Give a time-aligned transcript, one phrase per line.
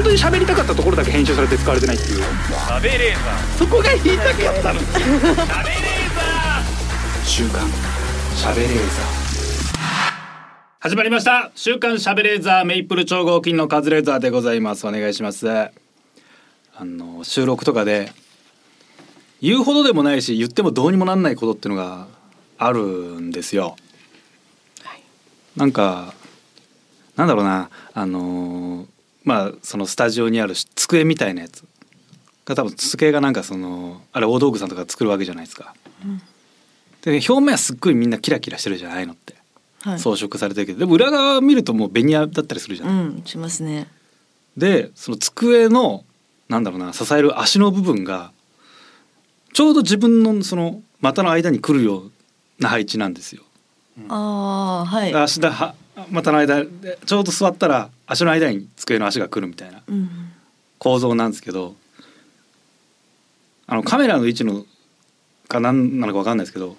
[0.00, 2.22] 本当に喋りたかったところだけ編集されて使われてないっていう。
[2.22, 6.14] 食べレーザそこが言いたかったのー食べレー。
[6.14, 7.68] ザ週刊
[8.34, 8.78] 喋れー
[10.78, 14.86] 始まりました週刊しゃべレーザーメイプル超合金のカズレーザーでございます。
[14.86, 15.50] お願いします。
[15.50, 15.70] あ
[16.82, 18.10] の収録とかで
[19.42, 22.06] 言うほどでもないし言ってもどうにもなんないことっていうのが
[22.56, 22.80] ある
[23.20, 23.76] んですよ、
[25.56, 26.14] なんか
[27.16, 28.86] なんだろうなあのー
[29.24, 31.64] まあそのスタジオにある机みたいなやつ
[32.44, 35.74] が多分机がなんかそのあれ大道具さんとか作るわけじゃないですか、
[37.02, 39.34] で表面はすっごいみんなキラキラしてるじゃないのって
[39.82, 39.98] はい。
[39.98, 43.88] 装飾されてるけどでも裏側見るともうベニヤだったりするじゃない、うん、しますね。
[44.56, 46.04] でその机の
[46.48, 48.32] なんだろうな支える足の部分が
[49.52, 52.10] ちょうど自分のその股の間に来るよう
[52.58, 53.42] な配置なんですよ。
[54.08, 55.14] ああ、はい。
[55.14, 55.74] 足だは
[56.10, 59.82] 股の間でちょうど座ったら足の間に机の足が来るみたいな。
[59.86, 60.08] うん。
[60.78, 61.76] 構造なんですけど
[63.66, 64.64] あのカメラの位置の
[65.46, 66.76] か何なのか分かんないですけど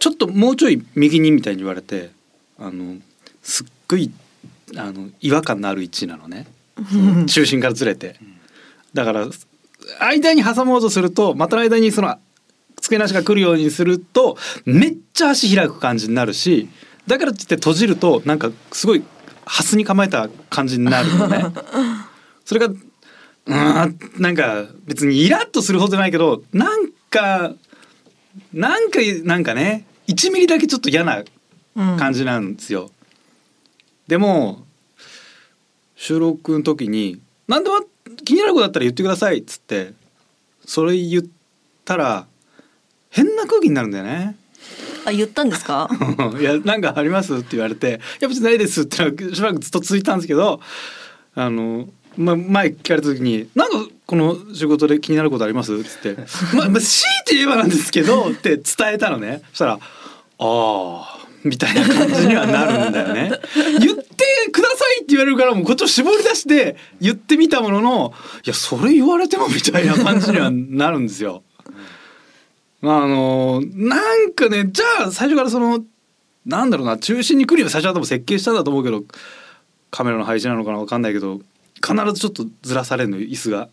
[0.00, 2.10] ちょっともうちょい右にみたいに言われて
[2.58, 2.96] あの
[3.42, 4.10] すっごい
[4.76, 6.46] あの違和感のある位置なのね。
[7.26, 8.16] 中心からずれて。
[8.92, 9.28] だから
[10.00, 12.18] 間に挟もうとすると股の間にその
[12.80, 16.68] 机の足が来るようにするとめっちゃ足開く感じになるし
[17.06, 19.04] だからって閉じるとなんかすごい
[19.46, 21.46] ハスに構えた感じになるのね。
[22.44, 23.84] それがうー
[24.18, 27.54] んなんか別にイラッとするほどじゃないけどなんか
[28.52, 31.22] なんかなんかね1ミリだけちょっと嫌な
[31.76, 32.90] うん感じなんですよ。
[34.08, 34.66] でも
[35.96, 37.80] 収録の時に「何でも
[38.24, 39.92] 気になることだったら言ってください」っつって
[40.64, 41.24] それ言っ
[41.84, 42.26] たら
[43.10, 44.36] 変な空気になるんだよね。
[45.06, 45.88] あ、言ったんですか？
[46.40, 47.34] いやなんかあります？
[47.34, 49.00] って言われて「いや別にないです」ってし
[49.40, 50.60] ばらくずっと続いたんですけど
[51.34, 56.16] あの、ま、前聞かれた時に「なんかこの仕事で気になることあります?」っつって
[56.56, 58.64] 「まま強いて言えばなんですけど」って 伝
[58.94, 59.78] えたのねそしたら「あ
[60.38, 63.30] あ」みたいな感じにはなるんだよね。
[63.78, 68.14] 言ってくださいって言われるからもうこっちを絞り出して言ってみたものの
[68.44, 71.44] 「いやそれ言われても」みたいな感じにはなるんですよ。
[72.86, 75.84] まああのなんかねじゃあ最初からその
[76.44, 79.02] なんだろうな中心に来るように最初は多分設計したんだと思うけど
[79.90, 81.40] カメラの配置なのかなわかんないけど
[81.84, 83.68] 必ずちょっとずらされるの椅子が、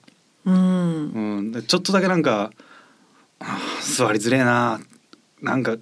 [0.46, 0.56] うん。
[0.56, 2.52] うん、でちょっとだけなんか
[3.82, 4.82] 座りづれえな
[5.42, 5.78] なんか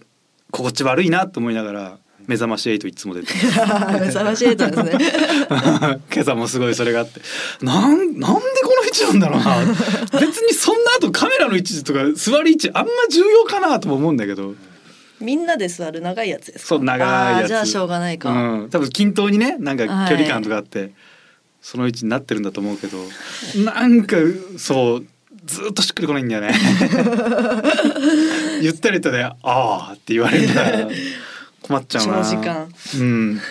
[0.51, 1.99] 心地悪いなと思いながら
[2.31, 3.27] 目覚まし8いつも出て
[3.99, 5.99] 目覚まし8なんですね。
[6.13, 7.19] 今朝もすごいそれがあって。
[7.61, 9.57] なんなんでこの位置なんだろうな。
[10.17, 14.55] 別にそんな後カメラの位置とか座り位置あんま重要かなとも思うんだけど。
[15.19, 16.67] みんなで座る長いやつですか？
[16.69, 17.47] そう長いやつ。
[17.49, 18.29] じゃあしょうがないか。
[18.29, 20.93] うん、多分均等にねなんか距離感とかあって、
[21.61, 22.97] その位置になってるんだと思うけど。
[23.65, 24.15] なんか
[24.57, 25.05] そう
[25.45, 26.53] ずっとしっくりこないんだよね。
[28.61, 30.87] 言ったりとね「ああ」って言われたら
[31.61, 32.13] 困っちゃうな。
[32.17, 32.73] 長時間。
[32.99, 33.41] うん。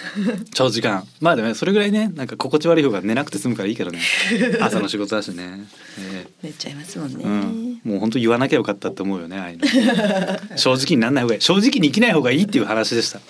[0.52, 1.06] 長時間。
[1.20, 4.00] まあでもねそれぐらいねなんか心地悪い方が寝なくて済むからいいけどね。
[4.60, 5.66] 朝の仕事だしね、
[5.98, 6.46] ええ。
[6.48, 7.24] 寝ちゃいますもんね。
[7.24, 9.66] うん、もう本当言わなきゃよかったって思うよねああいうの。
[10.58, 11.40] 正直になんない方がいい。
[11.40, 13.20] 正直に生きない方がいいっていう話でした。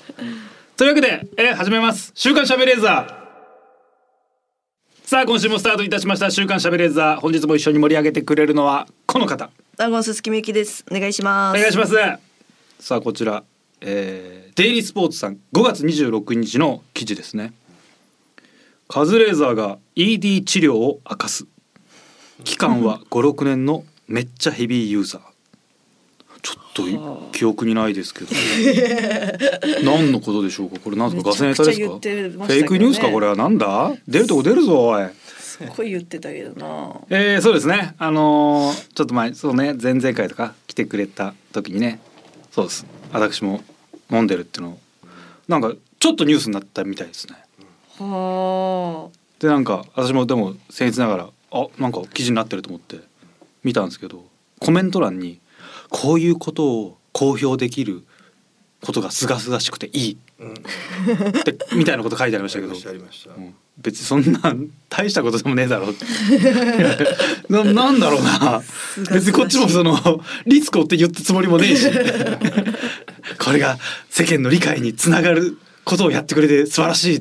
[0.76, 2.12] というわけで、えー始めます。
[2.14, 3.20] 週刊しゃべレーザー。
[5.06, 6.30] さあ今週もスタートいたしました。
[6.30, 7.20] 週刊しゃべレーザー。
[7.20, 9.50] 本日も一緒に盛り上げてくれるのはこの方。
[9.76, 10.84] ダゴンススキミユキです。
[10.90, 11.58] お願いします。
[11.58, 11.94] お願いします。
[12.78, 13.42] さあこちら、
[13.80, 17.52] えーデイリースポーツさん5月26日の記事ですね。
[18.88, 21.46] カズレーザーが ED 治療を明かす。
[22.44, 25.20] 期間は56年のめっちゃヘビーユーザー。
[26.42, 26.98] ちょっとい
[27.32, 28.26] 記憶にないですけど。
[29.84, 30.78] 何のことでしょうか？
[30.80, 31.30] これなんですか？
[31.30, 31.84] ガセネタですか？
[31.86, 31.90] ね。
[31.90, 33.08] フェイクニュースか？
[33.08, 33.36] これは。
[33.36, 33.92] なんだ？
[34.08, 35.08] 出るとこ出るぞおい。
[35.38, 37.00] すっごい言ってたけどな。
[37.08, 37.94] えー、そうですね。
[37.98, 42.00] あのーちょっと前そうね前々回とか来てくれた時にね。
[42.50, 42.84] そうです。
[43.12, 43.62] 私も
[44.10, 44.78] 飲んでるっていうのを
[45.48, 47.34] なんかちょっとニュースになったみたいですね。
[47.98, 53.00] はでなんか私もでも僭越ながらあなんか記事になってると思って
[53.64, 54.24] 見たんですけど
[54.60, 55.40] コメント欄に
[55.88, 58.04] こういうことを公表できる
[58.82, 60.16] ことが清々しくていいっ
[61.44, 62.74] てみたいなこと書いてありましたけど。
[63.78, 64.54] 別にそんな
[64.90, 65.86] 大したことでもねえだろ。
[65.86, 66.04] うって
[67.48, 68.62] ななんだろうな。
[69.10, 69.96] 別にこっちもその
[70.46, 71.88] リスクをって言ったつもりもねえし。
[73.38, 73.78] これが
[74.10, 77.16] 世間の理解につながることをやってくれて素晴らしい。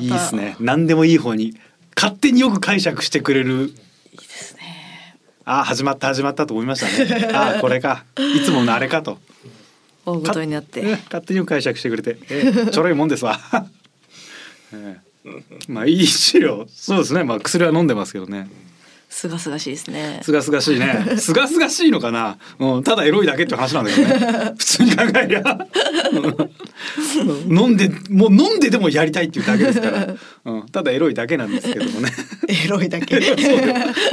[0.00, 0.56] いいですね。
[0.58, 1.54] 何でもいい方に
[1.96, 3.72] 勝手によく解釈してくれる。
[4.12, 5.16] いいですね。
[5.44, 7.32] ああ始まった始まったと思いましたね。
[7.32, 8.04] ああこれか。
[8.18, 9.18] いつものあれかと
[10.10, 10.82] 大ごとになって。
[10.82, 13.38] ね勝手に解釈してくれて、えーちょろいもんですわ、
[14.72, 15.08] えー
[15.68, 16.66] まあいい治療。
[16.68, 17.24] そうですね。
[17.24, 18.48] まあ薬は飲んでますけどね。
[19.08, 20.20] すがすがしいですね。
[20.22, 21.04] すがすがしいね。
[21.16, 24.54] すがすがしいのかな、うん、ただエロいだけって話なんだけどね。
[24.58, 25.66] 普通に考えりゃ。
[26.12, 27.58] うん。
[27.58, 30.06] 飲んでもう飲んででもやりたいっていうだけですから、
[30.44, 32.12] うん、ただエロいだけなんですけどもね。
[32.48, 33.20] エロいだけ。
[33.20, 33.36] そう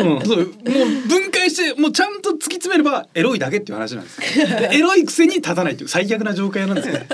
[0.08, 7.08] うん、そうもう分解してもうちゃんと突き詰めればエロいだけっていう話なんですでエロいくせに立たないっていう最悪な状況なんですよね、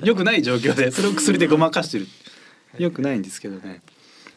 [0.00, 2.06] うん、よくない状況でそれを薬でごまかしてる。
[2.78, 3.80] よくないんですけどね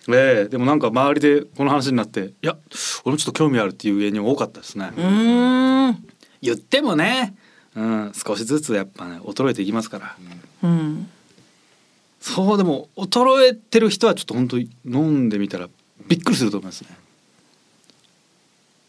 [0.10, 2.58] ええでもなんか周りでこの話になっていや
[3.06, 6.08] 俺もちょっと興味あるっていう芸人多かったですね、うーん。
[6.42, 7.36] 言ってもね、
[7.76, 10.16] うん、少しずつやっぱね衰えていきますから、
[10.64, 11.10] うん。
[12.20, 15.70] そうでも衰えてる人はちょっと本当に飲んでみたら
[16.08, 16.90] びっくりすると思いますね。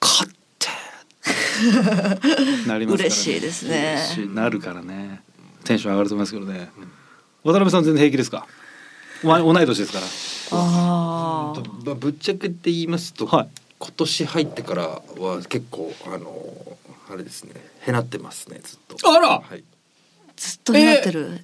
[0.00, 0.68] 勝って。
[2.66, 3.98] なりますから、嬉しいですね。
[4.34, 5.20] なるからね。
[5.64, 6.70] テンション上がると思いますけどね。
[7.44, 8.46] 渡辺さん全然平気ですか？
[9.24, 10.06] お前同い年ですから。
[10.54, 13.48] ああまあぶっちゃけて言いますと、はい
[13.78, 16.32] 今年入ってからは結構あの
[17.10, 17.54] あれですね
[17.84, 19.12] へなってますねずっと。
[19.12, 19.64] あらはい。
[20.36, 21.40] ずっとなってる、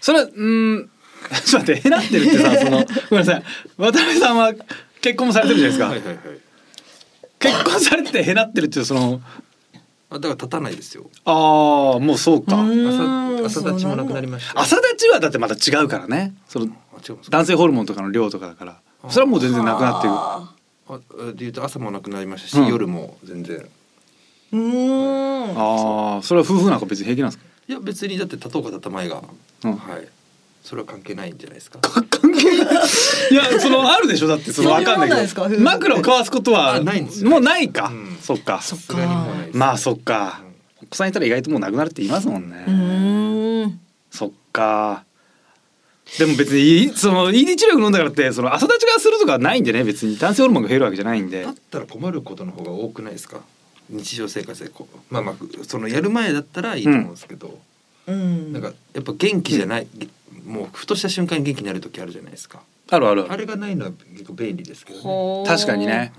[0.00, 0.90] それはうーん
[1.46, 3.44] ちょっと待ってへなってるってさ そのごめんなさい
[3.76, 4.52] 渡辺さんは
[5.00, 6.10] 結婚もされてるじゃないですか。
[6.10, 6.40] はいはいはい。
[7.38, 9.20] 結婚されててへなってるっていうその
[10.14, 11.10] あだから立たないですよ。
[11.24, 12.56] ああもうそうか。
[12.60, 14.60] 朝朝立ちもなくなりました。
[14.60, 16.68] 朝立ちはだってまた違うからねその。
[17.28, 18.80] 男性ホルモンとかの量とかだから
[19.10, 20.54] それはもう全然なくなってるあ
[20.88, 20.98] あ
[21.32, 23.58] で言うと朝もなくなりましたし、うん夜も全然。
[23.58, 23.68] ー
[24.52, 27.44] うーんああそれは夫婦なんか別に平気なんですか？
[27.68, 29.22] いや別にだって立とうか立たまいが、
[29.64, 30.08] うんはい。
[30.62, 31.80] それは関係ないんじゃないですか。
[33.30, 34.28] いいやそのあるでしょ？
[34.28, 35.48] だってそのわかんないけど。
[35.48, 38.16] 婦枕を交わすことはあないんですよもうないか、うん。
[38.20, 38.60] そっか。
[38.62, 40.40] そっさすがにもうないですまあそっか。
[40.80, 40.86] うん。
[40.86, 43.80] お子さんいたら意外ともうなくなるって言いますもんね、うーん。
[44.10, 45.04] そっか。
[46.18, 49.84] でも別にいいその ED 治療飲んだからってその朝立ちがするとかはないんでね。
[49.84, 51.42] 別に男性ホルモンが増えるわけじゃないんで。
[51.44, 53.40] だったら困ることの方が多くないですか？
[53.88, 54.98] 日常生活でこう。
[55.12, 55.34] まあまあ
[55.66, 57.54] そのやる前だったらいいと思うんですけど、うん
[58.06, 59.86] なんかやっぱ元気じゃない、
[60.46, 62.62] もうふとした瞬間に元気になる時あるじゃないですか。
[62.90, 63.26] あるある。
[63.32, 66.12] あれがないのは結構便利ですけどね、確かにね。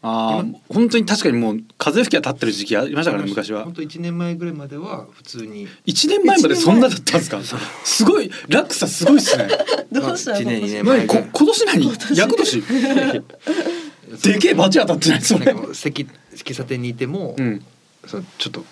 [0.00, 3.64] ああ本当に確かにもう風吹きが立ってる時期ありましたからね昔は。
[3.64, 5.66] 本当一年前ぐらいまでは普通に。
[5.86, 7.40] 一年前までそんなだったんですか？
[7.84, 9.48] すごい落差すごいっすね。
[9.90, 10.98] どうした年二年前。
[10.98, 12.16] 何こ今年何？
[12.16, 12.62] 厄年？
[14.22, 15.46] でけえバチ当たってないそれ。
[15.46, 17.64] なんかもう席喫茶店にいても、うん。
[18.06, 18.64] そのちょっと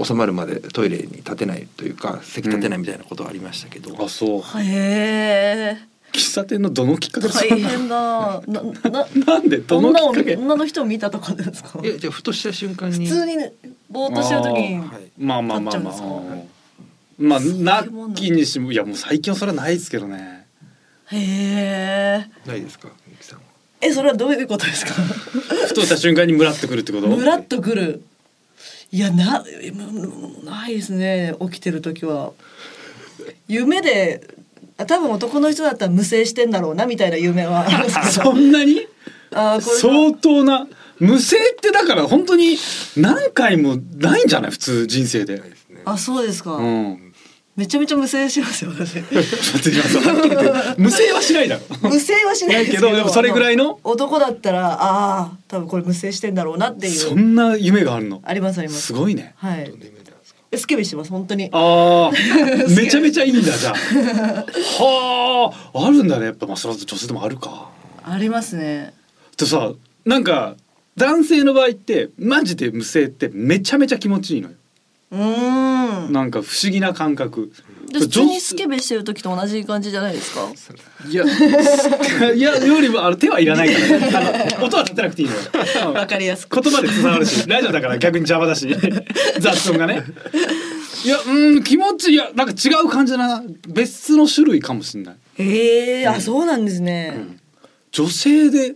[0.00, 4.40] 収まるまでトイレに立てないというか席立てないみたいなことはありましたけど、あそう。
[4.60, 5.78] へえ
[6.12, 8.42] 喫茶店のどのきっかけで大変だ。
[8.46, 9.58] なななんで？
[9.58, 10.36] どの女をきっかけ？
[10.36, 11.80] 女の人を見たとかですか？
[11.82, 13.06] いやじゃあふとした瞬間に。
[13.06, 13.52] 普通にね
[13.90, 15.10] ぼーっとしてる時にはい。
[15.18, 15.92] まあまあまあまあ。
[15.92, 16.52] 立っちゃうんです
[17.18, 20.46] まあなきにしもいやもう最近はそれはないですけどね。
[21.12, 23.44] へえないですかみゆきさんは？
[23.80, 24.92] えそれはどういうことですか？
[25.68, 27.06] ふとした瞬間にムラってくるってこと？
[27.08, 28.02] ムラっとくる
[28.92, 29.42] いやな
[30.44, 31.34] ないですね。
[31.40, 32.32] 起きてる時は。
[33.48, 34.26] 夢で
[34.76, 37.66] あ多分男の人だったら無声してんだろうなみたいな夢は。
[38.10, 38.86] そどんなに？
[39.32, 40.66] あーこれ相当な。
[40.98, 42.56] 無声ってだから本当に
[42.96, 44.50] 何回もないんじゃない？
[44.52, 45.42] 普通人生で。
[45.84, 47.11] あそうですか、うん
[47.54, 48.96] めちゃめちゃ無声しますよ私。
[50.78, 51.62] 無声はしないだろ。
[51.82, 58.22] 無声はしないけどでもそれぐらいの男だったらああ多分これ無声してんだろうなっていそうんな夢があるの？
[58.24, 58.86] ありますあります。
[58.86, 59.34] すごいね。
[59.36, 59.70] はい。
[60.56, 61.48] スケベしてます本当に。
[61.52, 62.12] ああ
[62.74, 63.74] めちゃめちゃいいんだじゃあ。
[63.74, 66.26] はああるんだね。
[66.26, 67.68] やっぱまあそれは女性でもあるか。
[68.04, 68.94] ありますね。
[69.36, 69.72] でさ
[70.06, 70.56] なんか
[70.96, 74.54] 男性の場合ってマジで無声ってめちゃめちゃ気持ちいいのよ
[75.18, 77.52] なんか不思議な感覚。
[77.92, 80.48] で普通にスケベしてる時と同じ感じじゃないですか？
[81.06, 81.24] いや
[82.32, 84.32] いやよりもあの手はいらないから。
[84.32, 85.92] ねあの音は立てなくていいのよ。
[85.92, 86.58] わかりやすく。
[86.62, 88.74] 言葉で伝わるし ラジオだから逆に邪魔だし。
[89.38, 90.02] 雑音がね。
[91.04, 93.42] いやうん気持ちいやなんか違う感じだな。
[93.68, 95.16] 別の種類かもしれない。
[95.38, 97.36] へえあそうなんですね。
[97.90, 98.74] 女性で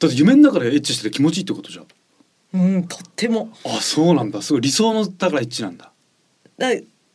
[0.00, 1.84] だって夢の中でエッチしてて気持ちいいってことじゃん
[2.56, 3.50] うん、とっても。
[3.64, 4.40] あそうなんだ。
[4.42, 4.62] すごい。
[4.62, 5.92] 理想のだからエッチなんだ。
[6.58, 6.68] だ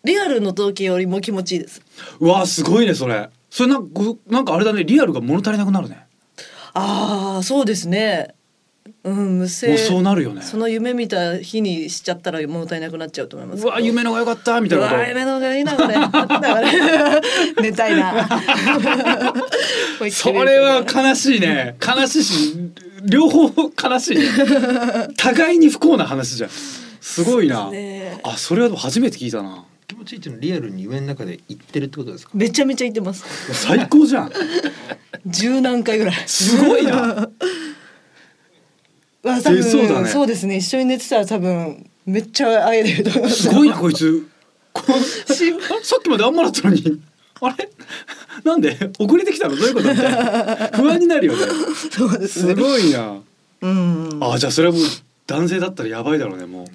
[0.03, 1.81] リアルの時よりも気持ちいいです。
[2.19, 3.29] うわすごいねそれ。
[3.49, 4.83] それなんかなんかあれだね。
[4.83, 6.05] リアルが物足りなくなるね。
[6.73, 8.35] ああそうですね。
[9.03, 10.41] うん無声もうそうなるよね。
[10.41, 13.63] その夢見た日にしちゃったら物足りなくなっちゃうと思います。
[13.63, 14.95] うわ夢の方が良かったみたいなこと。
[14.97, 15.95] うわ夢の方がいいなこれ
[17.61, 18.27] 寝たいな。
[20.11, 21.75] それは悲しいね。
[21.79, 22.55] 悲しいし
[23.05, 23.49] 両方
[23.81, 24.25] 悲しいね。
[25.17, 26.49] 互いに不幸な話じゃん。
[26.99, 28.19] すごいな、ね。
[28.23, 29.65] あそれは初めて聞いたな。
[29.87, 32.31] でもちいちのリアルに夢の中で行ってるってことですか？
[32.33, 33.25] めちゃめちゃ行ってます。
[33.53, 34.31] 最高じゃん。
[35.25, 36.15] 十何回ぐらい。
[36.25, 37.29] すごいな。
[39.23, 40.09] わ多分出そうだね。
[40.09, 40.57] そうですね。
[40.57, 43.43] 一緒に寝てたら多分めっちゃ会えると思います。
[43.43, 44.27] すごいなこいつ。
[44.73, 44.83] こ
[45.83, 47.01] さっきまであんまだったのに
[47.41, 47.69] あれ？
[48.43, 48.77] なんで？
[48.99, 49.55] 遅れてきたの？
[49.55, 49.89] どういうこと？
[49.89, 50.67] みたいな。
[50.77, 51.39] 不安になるよね。
[51.91, 53.19] そうですすねごいな。
[53.61, 54.19] うん。
[54.21, 54.83] あじゃあそれはもう
[55.27, 56.67] 男性だったらやばいだろうねも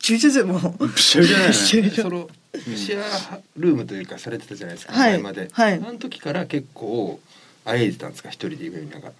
[0.00, 0.86] 中々でもう。
[0.86, 3.00] びっしゃびしゃだよね一緒にそのシェ
[3.34, 5.74] アルームというかされてたじゃないですか、はい前まで、はい。
[5.74, 7.20] あの時から結構
[7.64, 8.30] 会えてたんですか？
[8.30, 9.12] 一人で夢見ながら。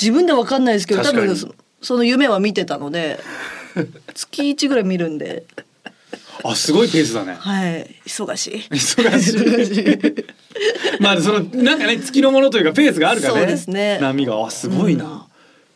[0.00, 3.18] 自分でわかんないですけど多分そその夢は見てたので
[4.14, 5.44] 月一ぐらい見るんで
[6.44, 7.34] あすごいペースだね。
[7.38, 7.96] はい。
[8.06, 8.64] 忙しい。
[8.70, 10.24] 忙しい。
[11.02, 13.40] まあそのなんかね月のものというかペースがあるからね。
[13.40, 13.98] そうですね。
[14.00, 14.44] 波が。
[14.44, 15.22] あすごいな、うん。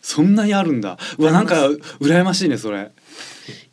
[0.02, 0.98] そんなにあるんだ。
[1.18, 1.68] うわなんか
[2.00, 2.90] 羨ましいねそれ。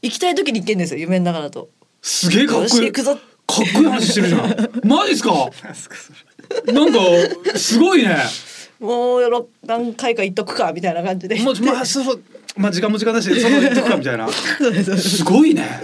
[0.01, 1.69] 行きたい時に行けんですよ夢の中だと。
[2.01, 2.91] すげえかっよこいい。
[2.91, 3.17] かっ
[3.47, 4.41] こいい話してるじゃん。
[4.83, 5.49] マジっすか？
[6.67, 6.99] なんか
[7.57, 8.17] すごいね。
[8.79, 11.35] もうろ何回か行っとくかみたいな感じで。
[11.39, 12.21] もうまあそう
[12.57, 14.27] まあ時間も時間だしその言っとくかみたいな。
[14.97, 15.81] すごいね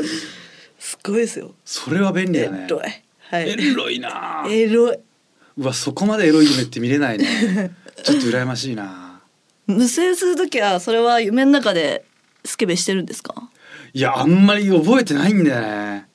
[0.88, 1.54] すごいですよ。
[1.66, 2.68] それは便利エだね。
[2.70, 2.82] ロい。
[3.30, 3.50] はい。
[3.50, 4.46] エロいな。
[4.50, 4.98] エロい。
[5.58, 7.76] うわそこまでエロい夢って見れないね。
[8.04, 9.20] ちょっと羨ましいな。
[9.66, 12.06] 無声する時はそれは夢の中で
[12.46, 13.50] スケベしてるんですか？
[13.94, 16.06] いやあんまり覚えてないんだよね。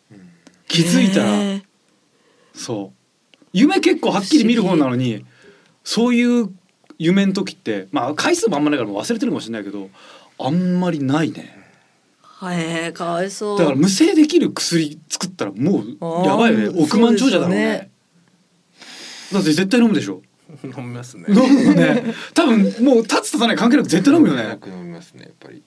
[0.69, 1.61] 気づいたら。
[2.55, 2.99] そう。
[3.53, 5.27] 夢結構はっきり見る方なのに
[5.85, 6.51] そういう
[6.99, 9.91] 夢の時ってまあ回数もあんまないから忘れてるかもしれないけど
[10.39, 11.62] あんまりないね
[12.51, 13.59] へえかわいそう。
[13.59, 16.83] だから無声できる薬作ったらもうやばいよね。
[16.83, 17.57] 億万長者だろうね。
[17.57, 17.91] ね
[19.33, 20.23] だって絶対飲むでしょ。
[20.65, 21.27] 飲みますね。
[21.29, 22.15] 飲むね。
[22.35, 24.49] 多分もう立つ立たない関係なく絶対飲むよね。
[24.49, 25.59] よく飲みますねやっぱり。
[25.59, 25.63] い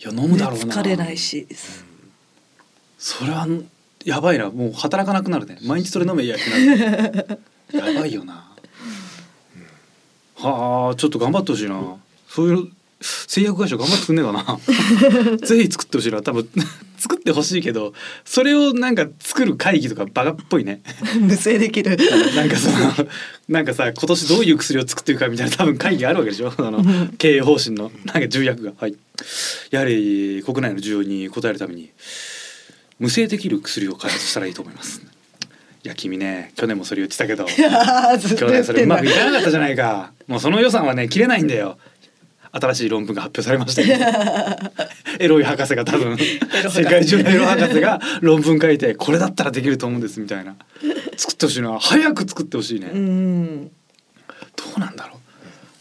[0.00, 0.74] や飲むだろうな。
[0.74, 1.46] 疲れないし。
[2.98, 3.46] それは
[4.04, 4.50] やばいな。
[4.50, 5.58] もう働かなくなるね。
[5.62, 6.36] 毎日それ飲めや
[7.72, 8.52] やばいよな、
[10.36, 11.96] はあちょっと頑張ってほしいな。
[12.28, 12.68] そういう
[13.26, 15.36] 製薬会社頑張ってくんねえかな。
[15.46, 16.22] ぜひ作ってほしいな。
[16.22, 16.48] 多分
[16.98, 17.92] 作ってほしいけど
[18.24, 20.80] それをなんか作る会議とかバカっぽいね。
[21.20, 21.96] 無声できる。
[22.34, 23.08] なんかその
[23.48, 26.52] なんかさ今年どういう薬を作っていくかみたいな多分会議あるわけでしょ？
[26.56, 26.82] あの
[27.18, 27.90] 経営方針の。
[28.06, 28.72] なんか重役が。
[28.78, 28.94] はい。
[29.70, 31.90] やはり国内の需要に応えるために
[32.98, 35.02] 無声できる薬を開発したらいいと思います。
[35.84, 40.12] いや君ね去年もそれ言ってたけど去年それうまくいかなかったじゃないか。
[40.26, 41.76] もうその予算はね切れないんだよ
[42.60, 43.96] 新しい論文が発表されましたよ
[45.18, 50.56] エロい博士が多分世界中のエロ博士が論文書いてこれだったらできると思うんですみたいな。
[51.16, 53.68] 作ってほしいな早く作ってほしいね、うん。
[53.68, 53.72] ど
[54.76, 55.18] うなんだろ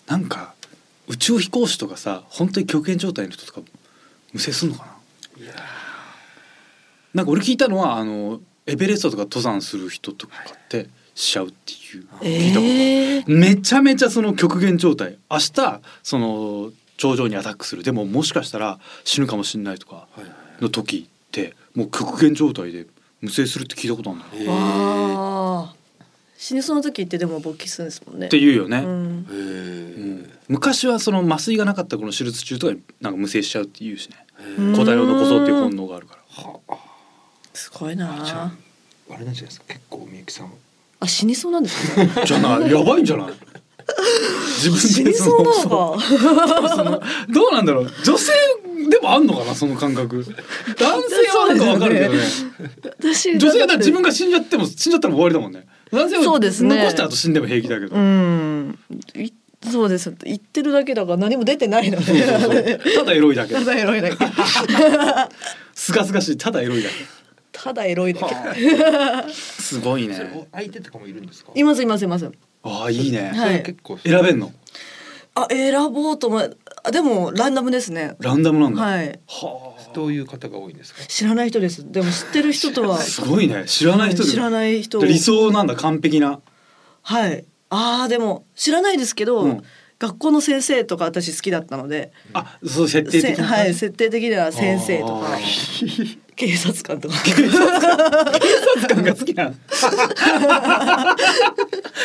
[0.08, 0.12] う。
[0.12, 0.54] なんか
[1.08, 3.62] 宇宙飛行士とかさ本当に極限状態の人とか
[4.32, 4.94] 無声すんのかな？
[7.14, 12.06] なんか俺聞いたのはあのエベレストとか登山する人とかってしちゃうっていう。
[12.22, 15.18] 聞いたことえーめちゃめちゃその極限状態。
[15.30, 17.84] 明日その頂上にアタックする。
[17.84, 20.08] でももしかしたら死ぬかもしれないとか
[20.60, 22.88] の時ってもう極限状態で
[23.22, 24.52] 無声するって聞いたことあるんだよ。
[24.52, 25.68] へー。
[26.38, 28.28] 死にそうな時ってでも勃起するんですもんね。
[28.28, 28.86] って言うよね、うん。
[28.86, 30.32] うん。
[30.50, 34.18] 昔はその麻酔がなかったこの手術中とかになんか無声しちゃうって言うしね。
[34.40, 34.76] へー。
[34.76, 36.44] 抗体を残そうっていう本能があるから。
[36.44, 36.76] はあ。
[37.54, 38.52] すごいなあ
[39.10, 39.66] あれなんじゃないですか。
[39.68, 40.52] 結構みゆきさん
[41.04, 42.10] あ死にそうなんですね。
[42.26, 43.28] じゃないやばいんじゃない？
[44.58, 47.06] 自分死にそうなのか。
[47.30, 47.92] どうなんだろう？
[48.06, 48.32] 女性
[48.90, 49.54] でもあんのかな？
[49.54, 50.24] その感覚。
[50.80, 52.20] 男性はなんかわかるけどね。
[53.00, 55.68] 私女性は自分が死んじゃっても死んじゃったら終わりだもんね。
[55.92, 56.78] 男性はそうですね。
[56.78, 58.80] 残した後死んでも平気だけど、うん。
[59.16, 59.34] い
[59.70, 60.14] そうです。
[60.24, 62.80] 言ってるだけだから何も出てないので。
[62.96, 63.54] ただエロいだけ。
[63.54, 64.16] ただエロいだけ。
[65.76, 66.38] すがすがしい。
[66.38, 66.96] ただエロいだけ
[67.54, 68.36] ただエロいだけ。
[69.32, 70.48] すごいね。
[70.52, 71.52] 相手とかもいるんですか？
[71.56, 72.30] いますいますいます。
[72.64, 73.64] ああいいね、はい。
[73.64, 74.52] 結構選べんの？
[75.36, 76.42] あ選ぼうとも
[76.84, 78.16] あでもランダムですね。
[78.20, 79.20] ランダムなんだ、はい。
[79.28, 81.02] はどういう方が多いんですか？
[81.08, 81.90] 知らない人です。
[81.92, 82.96] でも知ってる人とは。
[82.96, 83.64] あ すごいね。
[83.68, 84.30] 知らない人で。
[84.30, 85.00] 知らない人。
[85.06, 86.40] 理想なんだ完璧な。
[87.04, 87.46] はい。
[87.70, 89.64] あーでも知らないですけど、うん。
[90.00, 92.12] 学校の先生とか私好きだったので。
[92.34, 95.38] あそう設定的はい設定的には先生とか
[96.36, 97.16] 警察官とか。
[97.24, 97.52] 警察
[98.88, 99.52] 官が好きなの。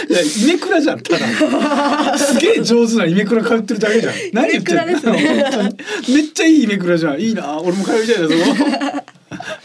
[0.09, 4.15] いやイメクラじゃんただすげえ上手なイメクラ通ってるだけじゃん。
[4.33, 4.85] 何言ってんの？
[5.13, 5.71] ね。
[6.09, 7.21] めっちゃいいイメクラじゃん。
[7.21, 7.59] いいな。
[7.59, 9.05] 俺も通いたいなそこ。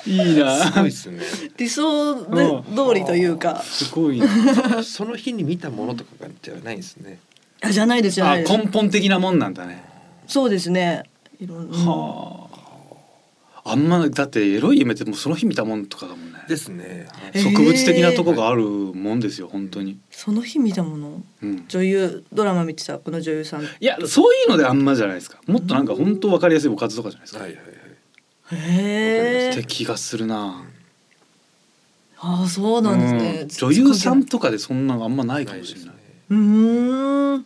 [0.07, 0.65] いいな。
[0.65, 1.19] すごいですね。
[1.57, 2.63] 理想でうん。
[2.75, 3.63] 通りというか。
[3.63, 4.27] すごいな。
[4.83, 7.19] その日に見たものとかがじゃないんですね。
[7.61, 8.51] あじゃないですじゃなあいです。
[8.57, 9.83] 根本的なもんなんだね。
[10.27, 11.03] そうですね。
[11.39, 11.77] いろんな。
[11.77, 12.62] はあ
[13.75, 16.39] んまだってエロい夢ってもうその日見たもんとかだもんね。
[16.49, 17.07] ですね。
[17.31, 21.21] えー植物的なとこがあるもんですよ本当に、その日見たもの？
[21.41, 23.63] うん、女優ドラマ見てたこの女優さん。
[23.63, 25.39] へいやそういうのであんまじゃないですか。
[25.47, 28.61] もっとなんか本当わかりやすいおかずとかじゃないですか、はいはいはい。
[28.79, 30.65] えって気がするな。
[32.19, 33.47] ああそうなんですね、うん。
[33.47, 35.95] 女優さんとかでそんなのあんまないかもしれない。
[36.31, 37.45] うーん。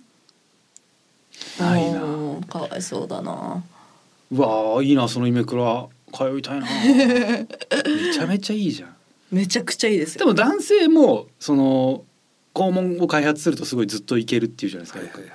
[1.60, 2.02] ないな。
[2.48, 3.64] かわいそうだな。
[4.32, 6.68] うわーいいなその夢倉通いたいな。
[6.68, 8.96] めちゃめちゃいいじゃん。
[9.32, 12.06] めちゃくちゃいいですでよも男性もその
[12.54, 15.32] 肛門を開発するとすごいずっといけるっていうじゃないですか、はいはいはい。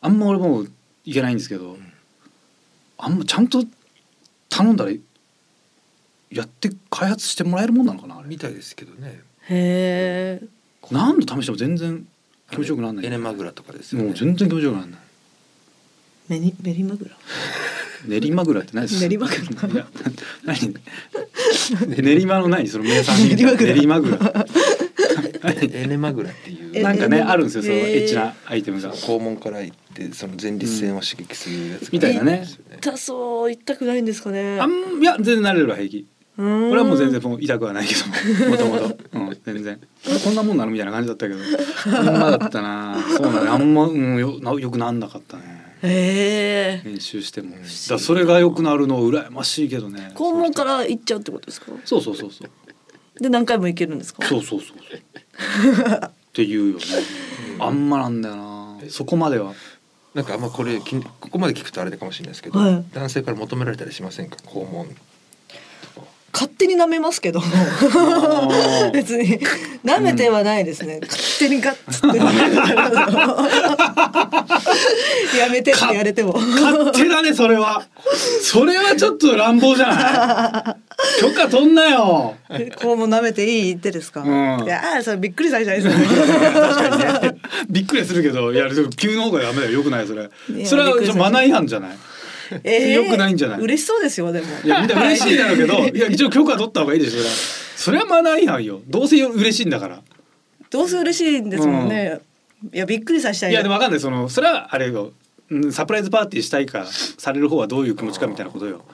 [0.00, 0.64] あんま俺も
[1.04, 1.92] いけないんですけど、ん。
[2.98, 3.64] あんまちゃんと
[4.48, 4.92] 頼んだら
[6.30, 8.28] やって開発してもらえるもんなのかなあれ。
[8.28, 9.20] みたいですけどね。
[9.48, 10.46] へえ。
[10.90, 12.06] 何度試しても全然
[12.50, 13.06] 気持ちよくならない。
[13.06, 14.08] エネマグラとかですよね。
[14.08, 15.00] もう全然気持ちよくならない。
[16.28, 17.12] メニメリマグラ
[18.06, 19.76] 練馬グラって何です練馬グラい。
[19.76, 19.86] や
[20.44, 20.74] 何？
[22.02, 22.68] 練馬の何？
[22.68, 23.36] その名産品。
[23.36, 24.18] 練馬グラ練馬グラ
[25.42, 26.72] エネマグラっていう。
[26.74, 28.92] えなんかねえあるんですよそのエッチなアイテムが。
[28.92, 32.44] 肛門から行ってその前立腺を刺激するやつがみたいなね。
[32.78, 34.60] 痛そう痛くないんですかね。
[34.60, 36.06] あんいや全然慣れるわ平気。
[36.36, 38.00] 俺俺はもう全然もう痛くはないけど
[38.50, 38.98] もともと。
[39.12, 39.80] うん全然。
[40.24, 40.70] こんなもんなの？
[40.70, 41.40] みたいな感じだったけど。
[41.86, 42.96] あんまだったな。
[43.16, 43.44] そうだ。
[43.44, 45.47] ねあんま、うん、よなよくなんなかったね
[45.82, 47.56] へえ練習しても。
[47.88, 50.12] だそれが良くなるの羨ましいけどね。
[50.14, 51.72] 肛門から行っちゃうってことですか？
[51.84, 53.22] そうそうそうそう。
[53.22, 54.26] で何回も行けるんですか？
[54.26, 56.00] そうそうそうそう。
[56.04, 56.84] っていうよね。
[57.58, 58.78] あんまなんだよな。
[58.88, 59.54] そこまでは。
[60.14, 62.84] なんかあんまこれきここまで聞くとあれかもしれないですけど、はい。
[62.92, 64.36] 男性から求められたりしませんか？
[64.46, 64.88] 肛門
[66.32, 67.40] 勝手に舐めますけど。
[67.40, 68.90] ー。
[68.92, 69.38] 別に。
[69.84, 72.18] 舐めてはないですね、勝手にガッツって。
[75.38, 76.34] やめてって言われても。
[76.34, 77.86] 勝手だねそれは。
[78.42, 80.76] それはちょっと乱暴じゃな
[81.18, 81.20] い？
[81.20, 82.36] 許可取んなよ。
[82.82, 84.64] こうも舐めていいってですか、うん。
[84.64, 85.92] いやーそれびっくりされちゃいそう。
[85.92, 85.98] ね。
[87.70, 90.22] びっくりするけどいや急の方がダメだよよくないそれ。
[90.24, 90.30] や
[90.66, 91.96] それはマナー違反じゃない？
[92.64, 93.60] えよくないんじゃない？
[93.60, 94.46] 嬉しそうですよでも。
[94.64, 95.98] いやみんな嬉しいだろうけどい。
[95.98, 97.20] や一応許可取った方がいいでしょ
[97.76, 98.06] それは。
[98.06, 98.80] マナー違反よ。
[98.86, 100.00] どうせ嬉しいんだから。
[100.70, 102.20] どうせ嬉しいんですもんね、
[102.72, 104.00] いやびっくりさせたいいやでもわかんない。
[104.00, 105.12] そのそれはあれよ。
[105.50, 108.84] うんサプライズパーティーしたいかされる方はどういう気持ちかみたいなことよ。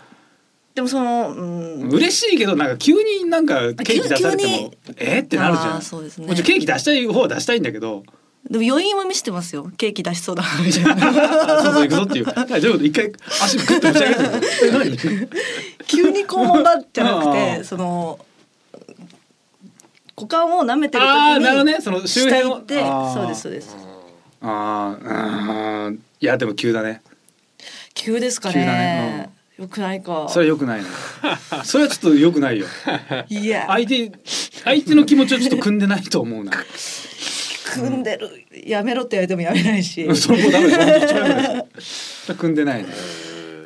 [0.75, 5.19] でもその、うん、嬉しいけどなんか急になんかケーキ出されてもえ？
[5.19, 5.75] ーってなるじゃん。
[5.75, 6.27] あーそうですね。
[6.27, 8.05] もちろんケーキ出したい方は出したいんだけど
[8.51, 9.71] でも余韻は見せてますよ。
[9.79, 10.93] ケーキ出しそうだなみたいな。
[11.59, 12.25] あそうそう行くぞっていう。
[12.27, 12.85] はいどういうこと？
[12.85, 14.21] 一回足グッと持ち上げて
[14.67, 15.29] え何
[15.87, 17.65] 急に肛門だじゃなくあてー。
[17.65, 18.19] その
[20.17, 21.79] 股間を舐めてる時あーになるほどね。
[21.81, 22.63] その周辺を。
[23.15, 23.77] そうですそうです。
[24.43, 27.03] あーあーいやでも急だね。
[27.95, 28.73] 急ですか急だね。
[28.73, 30.27] ねよくないか。
[30.29, 30.87] それは良くないね。
[31.65, 32.67] それはちょっと良くないよ。
[33.29, 33.65] いや。
[33.69, 34.13] 相手
[34.65, 36.53] 相手の気持ちをちょっと組んでないと思うな
[37.75, 38.29] 組んでる。
[38.67, 40.05] やめろって言われてもやめないし。
[40.17, 42.35] それもうダメです。
[42.35, 42.89] 組んでないね。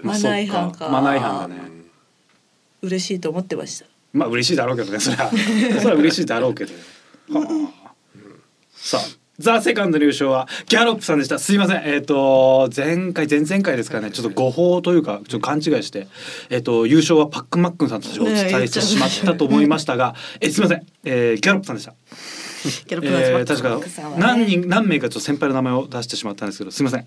[0.03, 0.89] まあマナー違反か。
[0.89, 1.69] マナー違反だね。
[2.83, 3.87] 嬉しいと思ってました。
[4.13, 5.31] まあ嬉しいだろうけどねそれは。
[5.81, 6.73] それは嬉しいだろうけど、
[7.31, 7.95] はあ。
[8.75, 11.39] さあザ・セカンドの優勝はギャロップさんでした。
[11.39, 11.83] すいません。
[11.85, 14.11] えっ、と前回前々回ですかね。
[14.11, 16.09] ちょっと誤報というかちょっと勘違いして
[16.51, 21.95] えっ、と優勝はパックンマックンさんとしてお伝えしてしまったと思いましたが、えすいません、えーギャロップさんでした
[23.47, 24.23] 確か奥さんはね。
[24.23, 27.07] 何人何名かちょっと先輩の名前を出してしまったんですけどすみません、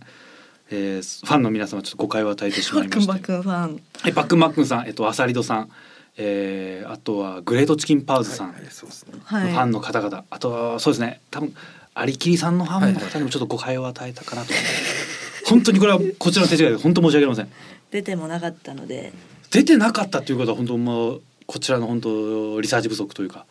[0.70, 3.08] えー、ファンの皆様ちょっと誤解を与えてしまいまして。
[3.08, 3.82] バックンバックンファン。
[4.02, 5.70] はいバックンマックンさんえっとアサリドさん、
[6.18, 9.20] えー、あとはグレートチキンパウズさん、はいはいそうですね。
[9.24, 9.52] はい。
[9.52, 10.24] ファンの方々。
[10.30, 11.22] あとはそうですね。
[11.32, 11.54] 多分
[11.94, 14.54] ありきりさんのファンの方にもちょっと誤解を与えたかなと、
[15.46, 17.52] 本当にこれはこちらの手違いで本当申し訳ありません。
[17.92, 19.12] 出てもなかったので。
[19.52, 23.46] 出てなかったということは本当もうこちらの本当リサーチ不足というか。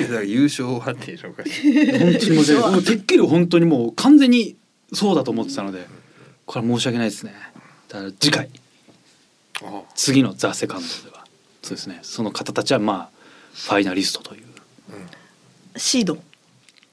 [0.00, 4.56] いやだから優勝判定のおかしい本当にもうてっきり本当にもう完全に
[4.92, 5.86] そうだと思ってたので
[6.44, 7.32] これは申し訳ないですね。
[7.88, 8.50] だから次回。
[9.62, 11.24] あ次の「ザ・セカンドでは。
[11.62, 12.00] そうですね。
[12.02, 13.10] その方たちはまあ
[13.54, 14.42] ファイナリストという。
[15.76, 16.18] シード。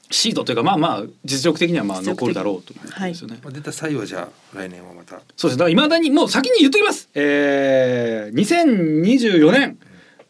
[0.08, 5.20] シードというかまあまあ実力的にはまあ残るだろうということですよね、まあ出た際はじゃあ来年はまた。
[5.36, 5.58] そうです。
[5.58, 7.08] だからいまだにもう先に言っときます。
[7.14, 9.78] えー、2024年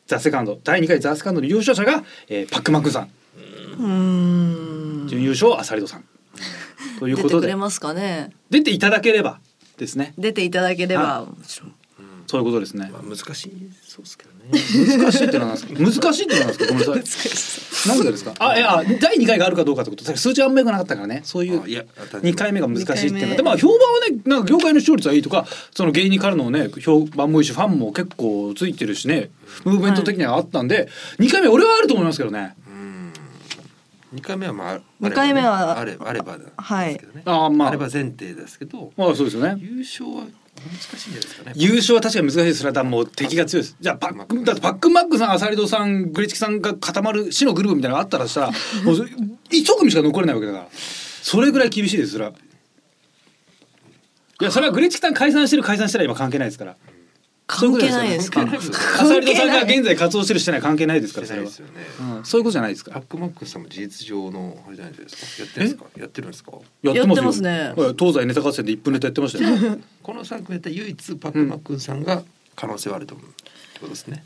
[0.08, 0.58] ザ・セカンド。
[0.64, 2.92] 第2回ザ・セカンドの優勝者が、えー、パックマックン。
[2.92, 3.10] さん
[3.78, 5.08] うーん。
[5.08, 6.04] 準優勝アサリドさん。
[6.98, 7.42] という出ことで。
[7.42, 8.30] てくれますかね。
[8.50, 9.38] 出ていただければ
[9.76, 10.14] ですね。
[10.18, 11.20] 出ていただければ。
[11.20, 11.74] はもちろん
[12.28, 12.90] そういうことですね。
[12.92, 14.38] まあ難しいそうですけどね。
[14.98, 16.08] 難しいってのは何ですか？
[16.12, 16.66] 難しいってのは何ですか？
[16.66, 17.88] ごめんなさい。
[17.88, 18.34] なんでですか？
[18.38, 21.22] あいや第2回があるかどうかってこと数値あんま良くなかったからね。
[21.24, 23.36] そういうあいや2回目が難しいっていうの。
[23.36, 29.30] でまあ評判はねなんか業界の視聴率はいいとかその芸人からのね評判もいいしファンも結構ついてるしね。
[29.64, 30.88] ムーブメント的にはあったんで、
[31.18, 32.54] 2回目俺はあると思いますけどね。
[32.68, 33.12] うん。
[34.12, 37.68] 二回目はまあ二回目はあればあればですはいけどね、あーまあ。
[37.68, 39.56] あれば前提ですけどまあそうですよね。
[39.60, 40.26] 優勝は
[40.60, 41.52] 難しいんじゃないですかね。
[41.56, 42.58] 優勝は確かに難しいです。
[42.60, 43.76] それはもう敵が強いです。
[43.80, 48.50] じゃあパックだってパックンマックさんアサリドさんグリチキさんが固まる死のグループみたいなのがあったらしたら
[48.84, 49.08] もう
[49.50, 50.68] 一組しか残れないわけだから。
[50.70, 52.32] それぐらい厳しいですそれは。
[54.40, 56.76] いやそれはグリチキさん解散してる解散してない今関係ないですから
[57.50, 58.42] 関係ないですか？
[58.42, 58.46] ア
[59.06, 61.48] サリドさんが現在活動してるしてない関係ないですからそれは。
[61.50, 62.14] してないですよね。
[62.18, 62.90] うん、そういうことじゃないですか。
[62.92, 65.42] パックマックさんも事実上のあれじゃないですか？
[65.42, 65.86] やってるんですか？
[65.98, 66.52] やってるんですか？
[66.82, 69.78] ややってますねはい東西ネタ合戦で1分ネタやってましたよ。
[70.02, 72.22] この3組やったら唯一パックマックさんが
[72.54, 73.44] 可能性はあると思うって
[73.80, 74.22] ことですね。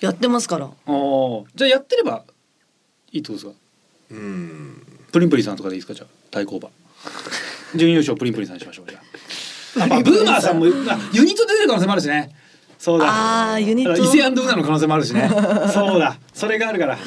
[0.00, 0.66] やってますから。
[0.66, 0.72] ああ
[1.56, 2.22] じゃあやってれば
[3.10, 3.52] いいってことですか？
[4.12, 4.86] うん。
[5.10, 5.94] プリンプリンさんとかでいいですか？
[5.94, 6.68] じゃあ対抗馬。
[7.74, 8.86] 準優勝プリンプリンさんにしましょう。
[8.88, 9.02] じゃあ。
[9.84, 10.68] あまあブーマーさんもあ
[11.12, 12.34] ユニットで出てる可能性もあるしね
[12.80, 13.52] そうだ。
[13.52, 14.02] あーユニット。
[14.02, 15.28] 伊勢アンドウナの可能性もあるしね。
[15.74, 16.18] そうだ。
[16.32, 16.98] それがあるから。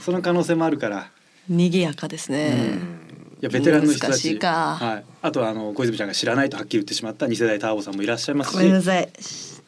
[0.00, 1.10] その可能性もあるから。
[1.48, 2.78] 賑やかですね、
[3.40, 4.38] いやベテランの人たち。
[4.38, 7.26] はい、あとはあの小泉ちゃんが知らないとはっきり言ってしまった。
[7.26, 8.54] 二世代ターボさんもいらっしゃいますし。
[8.54, 9.08] ごめんなさい、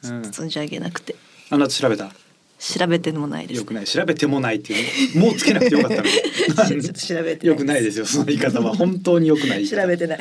[0.05, 0.21] うん。
[0.23, 1.17] 存じ上げなくて。
[1.49, 2.13] あの後調べた？
[2.61, 3.59] 調べてもないです。
[3.59, 3.87] よくない。
[3.87, 6.05] 調べてもないっていうもうつけなくてよかったの
[6.95, 8.77] 調べてよくないですよその言い方は。
[8.77, 9.67] 本当によくない。
[9.67, 10.19] 調べてない。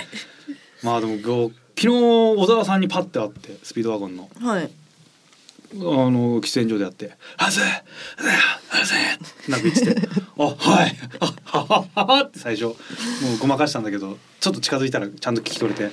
[0.82, 4.28] まあでも今日昨日小沢さんにパッて会ってスピードワゴンの。
[4.42, 4.72] はい
[5.72, 7.84] あの喫煙所であって「はずは
[8.84, 8.94] ず
[9.52, 10.98] なんか言ってて「あはい。
[11.20, 15.92] あはははは」って最初もうごまかしたんだけどちょっと近づいたらちゃんと聞き取れて、うん、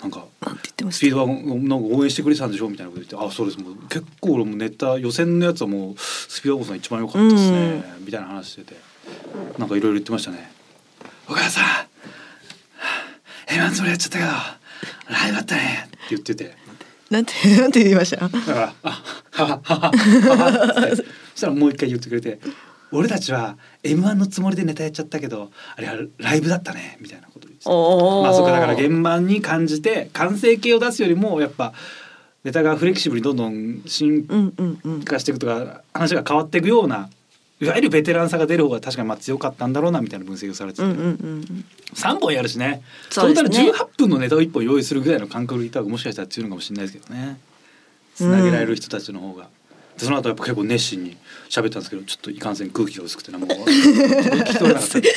[0.00, 2.68] なんかスピーしドワゴンなんか応援してくれてたんでしょ？
[2.68, 3.58] みたいなこと言って「あそうです。
[3.58, 8.76] もう結構俺もネタ予選のやつはもうスピードワゴンさん一番良かったですね」みたいな話してて。
[9.58, 10.52] なんかいろいろ言ってましたね。
[11.26, 11.64] お母さん
[13.54, 14.30] 今つもりやっちゃったけど
[15.08, 16.67] ライブあったねって言ってて。
[17.10, 18.28] なんて なんて言いました？
[18.28, 19.92] だから「あはははは」
[20.96, 21.02] そ
[21.36, 22.38] したらもう一回言ってくれて
[22.92, 31.72] 「俺たちは m 1のつもりでネタやっちゃったけどあれはライブだったね」みたいなこと言ってたまあそうかだから現場に感じて完成形を出すよりもやっぱ
[32.44, 34.24] ネタがフレキシブルにどんどん進
[35.04, 37.08] 化していくとか話が変わっていくような
[37.60, 41.64] いわゆるベテランさが出る方が確かにまあ強かったんだろうなみたいな分析をされてて、うんうんうん。
[41.94, 42.82] 3本やるしね。
[43.10, 43.48] トそうですね。
[43.48, 47.38] ータル18分のネタを1本用意するぐらいの感覚でいた方がもしかしたら強いのかもしれないですけどね。
[48.14, 49.48] つなげられる人たちの方が。
[49.98, 51.16] でその後やっぱ結構熱心に
[51.48, 53.48] 喋ったんですけどちょっといかんせん空気が薄くてなもう。
[53.48, 55.08] 聞き取れなかったそんな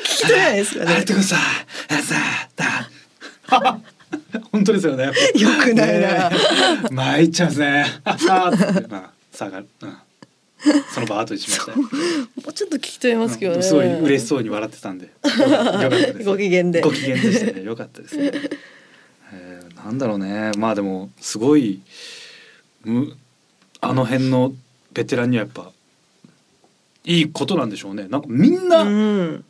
[0.00, 1.36] 聞き取れないですかねさ
[2.56, 2.88] だ
[4.52, 5.06] 本当ですよね。
[5.06, 5.12] よ
[5.62, 6.30] くないな。
[6.30, 6.36] ね
[6.90, 6.94] え。
[6.94, 7.86] 参っちゃうんですね。
[8.04, 8.86] ああって。
[8.88, 9.96] まあ下がる、うん、
[10.92, 11.78] その場後にしましたよ。
[11.78, 11.84] も
[12.48, 13.62] うちょっと聞き取れますけどね。
[13.62, 15.06] すごい嬉しそうに笑ってたんで。
[15.24, 16.24] よかったです。
[16.24, 16.80] ご機嫌で。
[16.82, 17.62] ご機嫌でしたね。
[17.62, 18.30] よかったですね、
[19.32, 20.52] えー、なんだろうね。
[20.58, 21.80] まあでもすごい
[22.84, 23.16] む
[23.80, 24.52] あの辺の
[24.92, 25.70] ベテランにはやっぱ
[27.04, 28.06] いいことなんでしょうね。
[28.08, 29.44] なんかみんな、うん。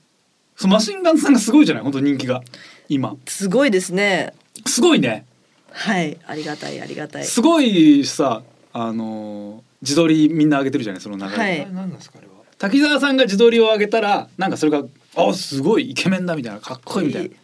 [0.57, 1.83] そのマシンガンズさんがすごいじゃない？
[1.83, 2.43] 本当人気が。
[2.89, 3.17] 今。
[3.27, 4.33] すごいですね。
[4.67, 5.25] すごいね。
[5.73, 6.19] はい。
[6.27, 7.25] ありがたいありがたい。
[7.25, 8.43] すごいさ
[8.73, 11.31] あのー自撮りみんな上げてるじゃないその流れ。
[11.31, 11.61] で、はい。
[11.63, 12.35] あれ何なんですかあれは？
[12.59, 14.85] 滝沢さんが自撮りを上げたらなんかそれが
[15.17, 17.37] あすごいイケメンだみたいなかっこいいみたいな。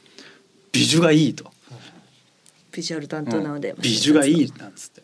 [0.72, 1.50] 美女がいいと、
[2.70, 3.80] ビジュアル担当なので、うん。
[3.80, 5.02] 美女がいいなんつって。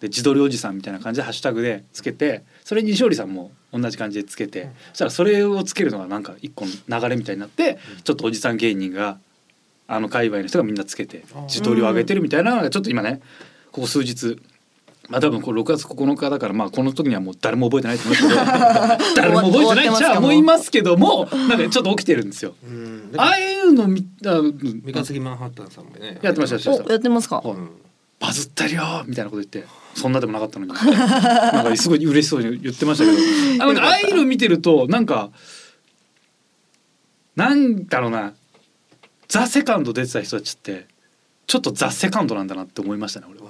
[0.00, 9.18] で自撮りおじさんみたいな感じでハッシュタグでつけてそれに西織さんも同じ感じでつけて、そしたらそれをつけるのがなんか一個の流れみたいになって、ちょっとおじさん芸人が
[9.88, 13.20] あの界隈の人がみんなつけて自撮りを上げてるみたいなのがちょっと今ね
[13.72, 14.40] ここ数日
[15.08, 18.44] まあ多分これ6月9日だからまあこの時にはもう誰も覚えてないと思うんですけど
[19.16, 22.54] 誰も覚えてないっちゃ思いますけどもなんかちょっと起きてるんですよ。
[22.64, 23.12] うん。
[23.16, 26.18] ああいうの見た三日月マンハッタンさんもね。
[26.22, 26.84] やってましたやってました。
[26.84, 27.42] おやってますか？
[27.44, 27.70] うん。
[28.20, 30.72] バズってるよみたいなこと言ってそんなでもなかったのに。
[30.74, 33.16] なんかすごい嬉しそうに言ってましたけど。
[33.64, 35.30] あなんかああいうの見てるとなんか
[37.36, 38.34] なんだろうな。
[39.28, 40.86] ザ・セカンド出てた人たちって
[41.46, 43.47] ちょっとザ・セカンドなんだなって思いましたね俺は。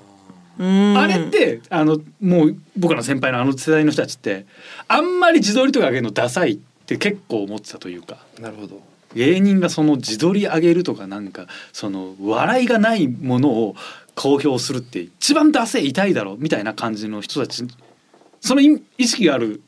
[0.58, 0.98] うん。
[0.98, 4.46] あれってあのもう僕らの先輩のあの世代の人たちって
[4.88, 8.18] あんまり自撮りとか上げるのダサいって結構思ってたというか。
[8.40, 8.82] なるほど。
[9.14, 13.74] 芸人がその自撮り上げるとかなんかその笑いがないものを
[14.14, 17.64] 公表するって一番ダセえ痛いだろみたいな感じの人たち
[18.40, 19.62] その意意識がある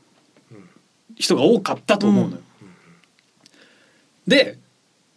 [1.16, 2.42] 人が多かったと思うのよ。
[4.26, 4.59] で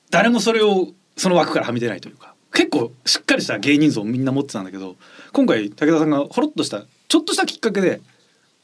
[0.10, 4.96] 誰もそれをその枠からはみ出ないというか結構しっかりした芸人像をみんな持ってたんだけど
[5.32, 8.02] 今回武田さんがほろっとしたちょっとしたきっかけで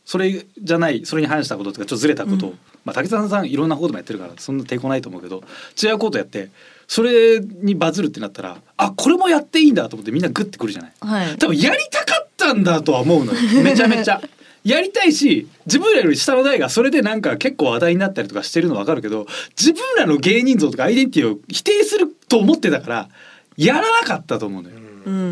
[0.06, 5.44] それじゃないそれに反したこととかちょっとずれたことを、うんまあ竹澤さんいろんなこともやってるからそんな抵抗ないと思うけど
[5.82, 6.50] 違うことやって
[6.88, 10.94] それにバズるってなったらあこれもやっていいんだと思ってみんなグッてくるじゃない。
[11.02, 14.22] はい多分やりたかったんだとは思うのよ めちゃめちゃ。
[14.64, 19.26] やりたいし自分らより下の代がそれでなんか結構話題になったりとかしてるの分かるけど
[19.58, 23.10] 自分らの芸人像とかアイデンティティを否定すると思ってたから
[23.60, 24.78] やらなかったと思うのよ。
[25.06, 25.26] うんうんう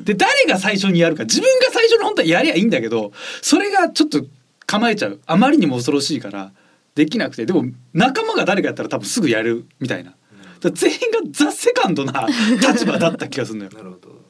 [0.00, 4.24] んで誰が最初にやるか自分が最初に本当はやりゃいいんだけどそれがちょっと
[4.66, 6.52] 構えちゃうあまりにも恐ろしいから
[6.94, 10.14] できなくてでも仲間が誰かやったら多分すぐやるみたいな。
[10.60, 12.28] 全員がザ・セカンドな
[12.60, 13.70] 立場だった気がするのよ。
[13.72, 14.20] なるほど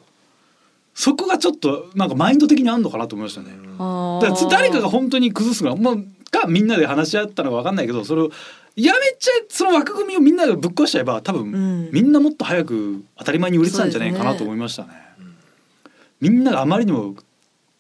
[0.95, 3.49] そこがちょっとなんかマインド的にあんのかなと思いましたね。
[3.79, 5.95] あだから誰かがほ本当に崩すのは、まあ、
[6.31, 8.31] かみんなで話し合ったのか分かんないけどそれを
[8.77, 14.91] やめちゃその枠組みをみんなでぶっ壊しちゃえば多分、うんみんなもっと早く当たり前に売れてたんじゃないかなと思いましたね。
[16.21, 17.17] みんながあまりにも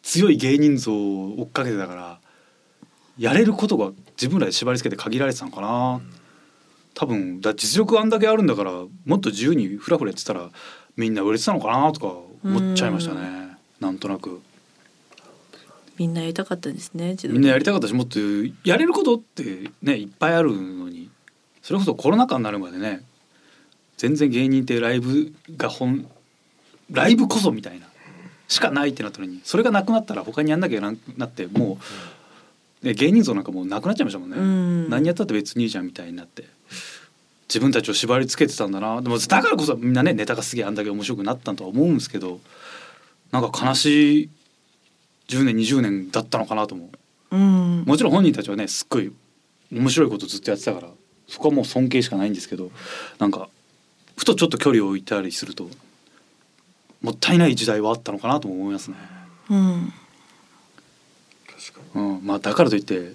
[0.03, 2.20] 強い芸人像を追っかけてたから
[3.18, 6.00] やれることが自分らで縛り付けて限られてたのかな。
[6.94, 10.50] 多分だ実力あんだけあるんだからもっと自由にフラフラやってたら
[10.96, 12.07] みんな売れてたのかなとか
[12.42, 13.57] 思っちゃいましたね。
[13.79, 14.42] なんとなく。
[16.00, 18.18] みんなやりたかったですねみんなやりたかったしもっと
[18.64, 21.10] やれることってねいっぱいあるのに。
[21.60, 23.02] それこそコロナ禍になるまでね
[23.98, 26.10] 全然芸人ってライブが本
[26.90, 27.86] ライブこそみたいな
[28.48, 31.76] しかないってなったのにそれがなくなったら他にやんなきゃななっても
[32.82, 34.88] う、ね、芸人像なんかもうなくなっちゃいましたもんね、うん。
[34.88, 36.44] 何やったって別にいいじゃんみたいになって。
[37.46, 39.02] 自分たちを縛り付けてたんだな。
[39.02, 42.40] でもだからこそみんなねネタがすげえあんだけ面白くなったとは思うんですけど
[43.32, 44.30] なんか悲しい
[45.31, 47.37] 10年20年だったのかなと思う。
[47.37, 49.12] うんもちろん本人たちはねすっごい
[49.73, 50.88] 面白いことずっとやってたから
[51.29, 52.73] そこはもう尊敬しかないんですけど
[53.21, 53.49] なんか
[54.16, 55.69] ふとちょっと距離を置いたりすると
[57.03, 58.97] もったいない時代はあったのかなとも思いますね。
[59.49, 59.93] うん
[61.95, 63.12] うん、まあだからといって、まあ、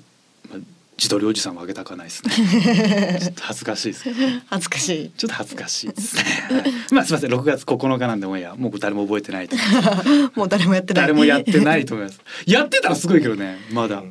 [0.98, 3.20] 自撮りおじさんはあげたくはないですね。
[3.22, 4.10] ちょっと恥ずかしいです。
[4.50, 5.10] 恥ずかしい。
[5.12, 6.24] ちょっと恥ずかしいですね。
[6.24, 7.34] はいまあすみません。
[7.34, 8.56] 6月9日なんでもういいや。
[8.56, 9.56] もう誰も覚えてないと
[10.36, 11.04] もう誰もやってない。
[11.04, 12.20] 誰もやってないと思います。
[12.46, 13.58] やってたらすごいけどね。
[13.72, 14.04] まだ。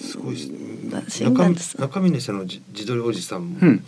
[0.00, 0.42] すごいで
[1.10, 1.22] す。
[1.24, 1.80] 中んです。
[1.80, 3.84] 中峰さんの自自撮りおじさんも、うん。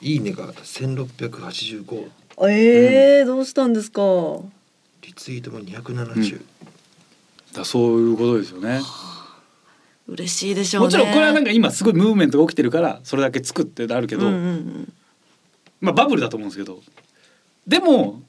[0.00, 2.08] いいねが1685
[2.48, 4.02] えー、どうしたんですか？
[5.02, 6.40] リツイートも270、
[7.54, 8.80] だそういうことですよね。
[10.08, 14.92] 嬉しいでしょうねもちろんこれはなんか今すごいムーブメントが起きてるからそれだけ作ってあるけど、うんうんうん
[15.80, 16.80] まあバブルだと思うんですけど
[17.68, 18.20] でも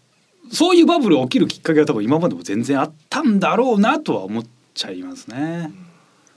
[0.51, 5.71] そういうバブル起きるきっかけは多分今までも全然あったんだろうなとは思っちゃいますね。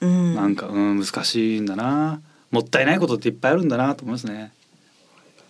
[0.00, 4.52] うんなんかうん難しいんだなもったいないことっていっぱいあるんだなと思いますね。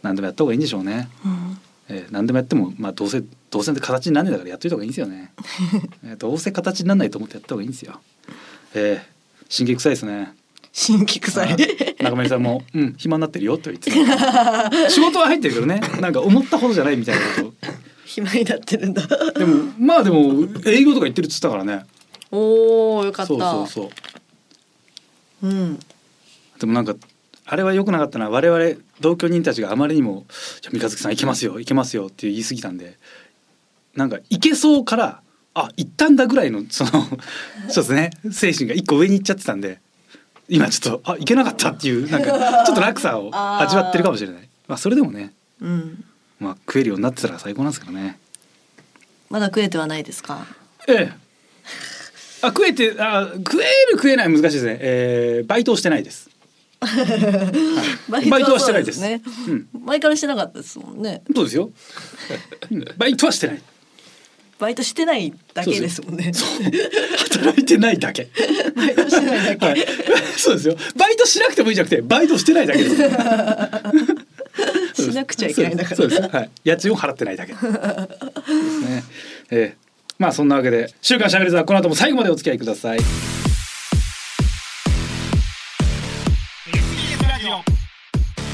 [0.03, 1.09] 何でもやった方がいいんでしょうね。
[1.25, 5.33] うんえー、何でもやってもまあどうせどうせ形になんねえだからやっといた方がいいんですよね。
[6.05, 8.01] えーどうせ形になんないと思ってやった方がいいんですよ。
[8.75, 9.12] えー、
[9.55, 10.33] 神経臭いですね。
[10.73, 11.57] 新規臭い。
[12.01, 14.89] 中村さんも「うん暇になってるよ」と言ってた。
[14.89, 15.81] 仕事は入ってるけどね。
[16.01, 17.53] なんか思ったほどじゃないみたいなこ
[18.07, 19.07] 暇になってるんだ。
[19.07, 21.85] とでもまあでも営業とか行ってるっつったからね。
[22.31, 23.29] おおよかった。
[23.29, 23.91] そうそうそ
[25.43, 25.47] う。
[25.47, 25.79] うん。
[26.59, 26.97] でもなんか
[27.45, 28.31] あれは良くなかったな。
[28.31, 30.25] 我々同居人たちがあまりにも
[30.63, 32.97] 「じゃあ三日月さん行けますよ行けますよ」って言い過ぎたんで。
[33.95, 35.21] なんか行けそうから
[35.55, 37.09] あ行ったんだぐらいのそのそう
[37.69, 38.11] ですね。
[38.33, 39.81] 精神が一個上に行っちゃってたんで
[40.49, 44.49] 今ちょっとあ行けなかったっていうなんかちょっと落差を 味わってるかもしれない。
[44.69, 46.05] まあそれでもねうん。
[46.41, 48.19] まあ食えるようになってたら最高なんですけどね。
[49.31, 50.47] まだ食えてはないですか？
[50.89, 51.13] ええ。
[52.43, 56.29] あ食えてあ食える食えない難しいですね、えー、バイトをしてないです。
[56.83, 59.01] ババイトはしてないです。
[59.01, 59.69] ねうん。
[59.85, 61.23] 前からしてなかったですもんね。
[61.35, 61.71] そうですよ。
[62.71, 62.85] うん。
[62.97, 63.63] バイトはしてない
[64.59, 66.33] バイトしてないだけですもんね
[67.31, 68.29] 働いてないだけ。
[68.77, 69.85] バイトしてないだけ、はい、
[70.37, 70.77] そうですよ。
[70.97, 72.97] バイトしなくてもいいじゃなくて、バイトしてないだけです。
[75.11, 76.23] しなくちゃいけないんだからそうです。
[76.23, 76.51] そうですはい。
[76.65, 77.53] 家賃を払ってないだけ。
[77.53, 77.73] ですね。
[79.51, 79.83] えー
[80.19, 82.99] まあそんなわけで週刊しゃべれザこの後も最後までお付き合いください。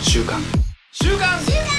[0.02, 0.40] 週刊
[0.92, 1.77] 週刊しゃ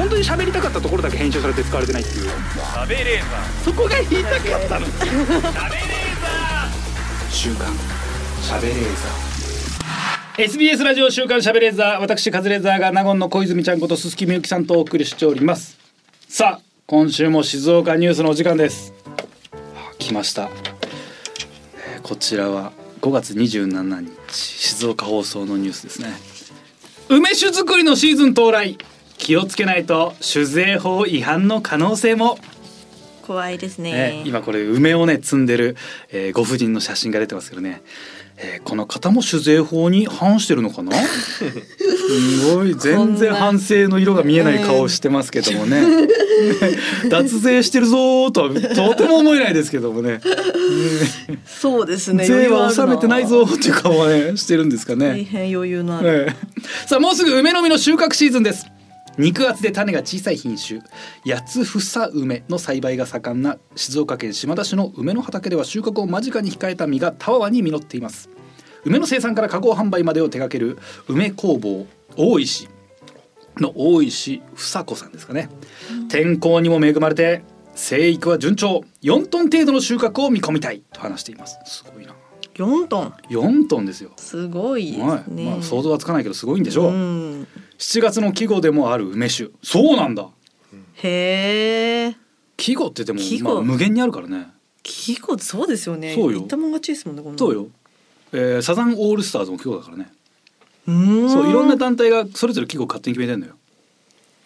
[0.00, 2.24] 本当に喋りたかったところだけ編集されて使われてないっていう。
[2.24, 4.86] しゃべれーザそこが言いたかったの。
[4.86, 5.10] ーしゃ
[5.68, 7.74] べれーザ週刊
[8.40, 8.78] しゃべれー。
[10.38, 15.76] ザ SBS ラジオ週刊しゃべれーザー私カズレーザーが納言の小泉ちゃんこと鈴木みゆきさんとお送りしております。
[16.30, 18.94] さあ今週も静岡ニュースのお時間です。
[19.52, 20.48] あ来ました、
[21.74, 26.08] えーこちらは5月27日静岡放送のニュースですね。
[27.10, 28.78] 梅酒作りのシーズン到来。
[29.20, 32.38] 気をつけないと酒税法違反の可能性も、
[33.22, 33.92] 怖いですね。
[33.92, 34.22] ね。
[34.24, 35.76] 今これ梅をね積んでる、
[36.10, 37.82] えーご婦人の写真が出てますけどね、
[38.38, 40.92] えーこの方も酒税法に反してるのかな？
[40.98, 41.44] す
[42.56, 42.74] ごい。
[42.74, 45.80] 全然反省の色が見えない顔してますけどもね。
[45.80, 46.08] ね
[47.08, 50.20] 脱税してるぞーとはとても思えないですけどもね。
[51.46, 52.24] そうですね。
[52.24, 55.08] 税は納めてないぞっていう顔はねしてるんですかね。
[55.08, 56.26] 大変余裕のある。
[56.28, 56.66] ええ。
[56.88, 58.66] さあもうすぐ梅の実の収穫シーズンです
[59.20, 60.80] 肉厚で種が小さい品種
[61.30, 68.30] 八つ房梅の栽培が盛んな静岡県島田市の梅の畑では収穫を間近に控えた実がたわわに実っています。
[68.84, 72.68] 梅の生産から加工販売までを手掛ける梅工房大石
[73.58, 75.50] の大石房子さんですかね、
[76.08, 77.42] 天候にも恵まれて
[77.74, 78.84] 生育は順調。
[79.02, 81.58] 4トン程度の収穫を見込みたいと話しています。
[81.66, 82.14] すごいな。
[82.60, 83.14] 四トン。
[83.30, 85.44] 4トンですよすごいですはい、ね。
[85.50, 87.46] まあ想像はつかないけどすごいんでしょう、うん。
[87.78, 90.28] 7月の季語でもある梅酒そうなんだ
[91.02, 92.16] へえ。
[92.56, 94.48] 季語ってでもまあ、無限にあるからね
[94.82, 96.14] 季語そうですよね。
[96.14, 97.22] そうよ言ったもん勝ちですもんね。
[97.22, 97.54] このそう。
[97.54, 97.68] よ、
[98.32, 100.12] えーサザンオールスターズも季語だからね
[100.86, 101.30] うーん。
[101.30, 103.54] そういろんな団体がそれぞれ季語勝手に決めてんのよ、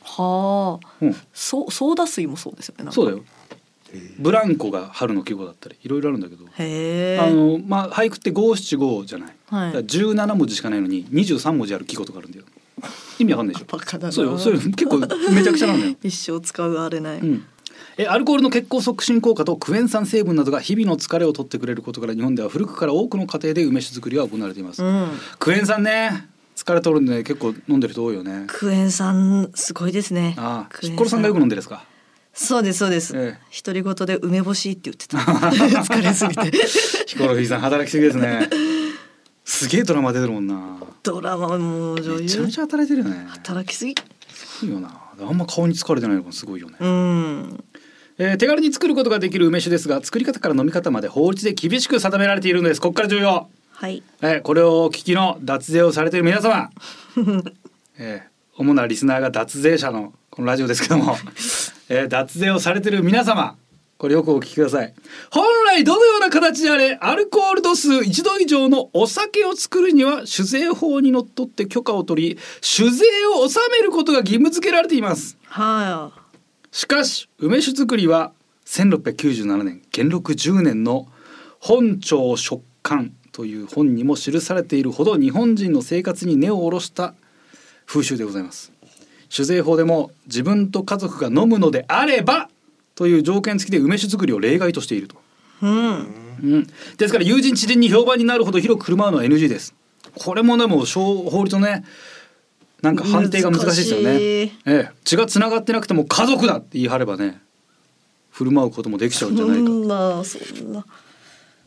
[0.03, 0.89] はあ。
[1.01, 2.93] うん、そうソーダ水もそうですよね。
[2.93, 3.25] そうだよ
[4.19, 6.45] ブランコが春の季語だったりいろいろあるんだけど。
[6.47, 9.73] あのまあ俳句って五七五じゃない、はい。
[9.73, 12.45] だから17文字しかないのに23文字ある季語とかあるんだよ。
[13.19, 15.97] 意味わかんないでしバカだそうよそういう結構めちゃくちゃなのよ。
[16.03, 17.19] 一生使うあれない。
[17.21, 17.45] うん、
[17.97, 25.09] えアルコールの血行促進効果とクエン酸成分などが日々の疲れを取ってくれることから日本では古くから多くの家庭で梅酒作りが行われています、うん。
[25.39, 26.29] クエン酸ね。
[26.57, 28.45] 疲れ取るんで結構飲んでる人多いよね。
[28.47, 30.35] クエン酸すごいですね。
[30.39, 31.85] ああヒッコロさんがよく飲んでるんですか
[32.35, 33.17] そうですそうです。
[33.17, 35.19] ええ独り言で梅干しって言ってた。
[35.83, 36.51] 疲れすぎて。
[37.07, 38.49] ヒコロヒーさん働きすぎですね
[39.45, 43.95] すげえドラマ出てるもんなドラマもう女優めちゃめちゃ働いてるよね働きすぎ。
[44.29, 47.65] すごいよなあんま顔に疲れてないのがすごいよね、うん。
[48.19, 54.03] えー手軽に作ることができる梅酒ですが作り方から飲み方まで法律で厳しく定められているのですここから重要はい。
[54.23, 56.71] えーこれをお聞きの脱税をされている皆様、
[57.99, 61.17] えー主なリスナーが脱税者のこのラジオですけども、
[61.89, 63.57] えー脱税をされている皆様。
[63.99, 64.93] これよくお聞きください。
[65.31, 75.39] 本来どのような形であれアルコール度数1度以上のお酒を作るには酒税法にのっとって許可を取り酒税を納めることが義務付けられています。
[75.45, 76.11] は
[76.73, 78.33] しかし梅酒造りは
[78.67, 81.07] 1697年元禄10年の
[81.61, 87.15] 「本朝食感」という本にも記されているほど日本人の生活に根を下ろした
[87.87, 88.73] 風習でございます
[89.29, 92.49] 酒税法でも自分と家族が飲むのであれば
[92.95, 95.19] という条件付きで梅酒造りを例外としていると、い。
[95.63, 96.25] うん。
[96.43, 96.67] うん、
[96.99, 99.75] ですから友人知人に評判になるほど広く振る舞うのは NG です
[100.17, 101.85] これもでも小法律のね
[102.83, 107.41] なんか判定が難しいですよねええ、血がつながってなくても家族だって言い張ればね
[108.31, 110.85] 振る舞うこともできちゃうんじゃないかそんなそんな。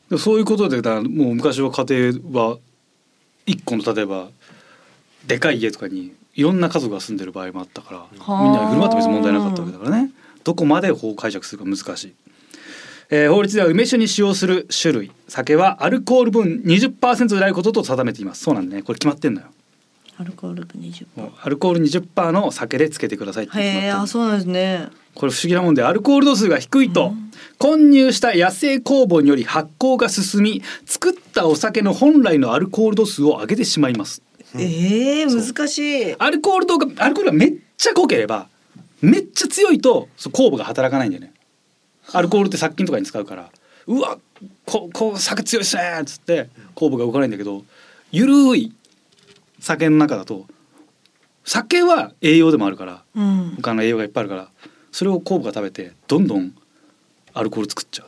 [0.09, 2.57] でもそういうことでだもう昔は家庭は
[3.45, 4.27] 一個の例えば
[5.25, 8.07] でかい家とかにいろんな家族が住んでる場合もあったからは
[8.39, 10.11] あみんなに振る舞っても別に問題なかったわけだからね。
[10.43, 12.15] どこまで法を解釈するか難しい、
[13.09, 15.11] えー法律では梅酒に使用する種類。
[15.27, 18.43] 酒はアルコール分20%でないことと定めています。
[18.43, 18.83] そうなんだね。
[18.83, 19.47] これ決まってんのよ。
[20.19, 24.87] アルコール分二十もうアルコール20%の酒でつけてくださいって決まってへえ、るあ、そうなんですね。
[25.13, 27.13] これ不思議なもんでアルコール度数が低いと、
[27.57, 34.21] 混入した野生酵母により発酵が進み作ったお酒の本来のアルコール度数を上げてしまいます
[34.55, 36.15] ええ、そう難しい。
[36.17, 38.47] アルコール度がアルコールがめっちゃ濃ければ
[39.01, 41.33] めっちゃ強いと酵母が働かないんだよね
[42.13, 43.51] アルコールって殺菌とかに使うから
[43.85, 44.17] うわ
[44.65, 47.63] ここう酒強いっすねっつって酵母が動かないんだけど
[48.11, 48.73] ゆるい
[49.59, 50.47] 酒の中だと
[51.45, 53.53] 酒は栄養でもあるからうん。
[53.57, 54.49] 他の栄養がいっぱいあるから
[54.91, 56.53] それを酵母が食べてどんどん
[57.33, 58.07] アルコール作っちゃう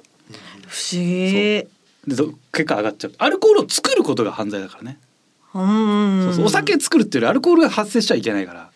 [0.67, 1.67] 不思議。
[2.08, 5.09] でど結果上がっちゃうアルコールを作ることが犯罪だからね、うん。
[5.53, 6.45] そうそう。
[6.45, 8.69] お酒作るっていうよりアルコールが発生しちゃいけないから。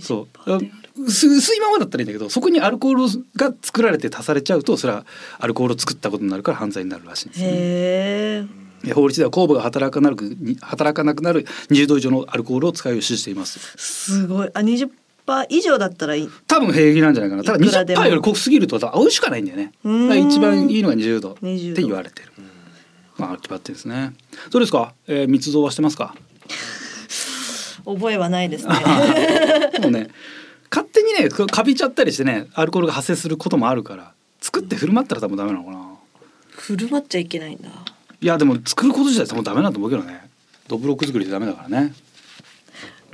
[0.00, 0.60] そう。
[0.98, 5.04] 薄薄いままだったらいいんだけどそこにアルコールが作られて足されちゃうとそれは
[5.38, 8.92] アルコールを作ったことになるから犯罪になるらしいんですね。
[8.94, 14.50] 法律では酵母が働かなくに働かなくなる20度以上のアルコールを使うよう指示していますすごい。
[14.54, 14.88] あ、二十
[15.26, 16.30] パー以上だったらいい。
[16.46, 17.44] 多分平気なんじゃないかな。
[17.44, 18.06] ただ20%いくらでも。
[18.06, 19.72] より濃すぎると美味しくはないんだよね。
[20.18, 22.32] 一番いいのが20度って20度言われてる
[23.18, 24.14] まあ決まってですね。
[24.50, 26.14] どうですか、えー、密造はしてますか？
[27.84, 28.74] 覚えはないですね。
[29.80, 30.08] もうね
[30.70, 35.86] 勝手にねかびちゃったりしてねアルコールが発生することもあるから作って振る舞ったら多分ダメなのかな。
[36.50, 37.68] 振る舞っちゃいけないんだ。
[38.20, 40.28] いやでも作ること自体多分ダメだと思うけどね。
[40.68, 41.94] ドブロック作りってダメだからね。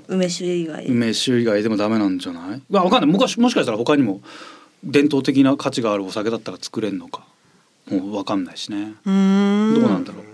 [0.09, 0.87] 梅酒以外。
[0.87, 2.63] 梅酒以外でもダメなんじゃない？
[2.71, 3.11] わわかんない。
[3.11, 4.23] 昔もしかしたら他にも
[4.83, 7.27] 伝統的な価値があるお酒だったら作れんのか
[7.91, 8.95] もうわかんないしね。
[9.05, 9.15] うどう
[9.83, 10.25] なんだろう。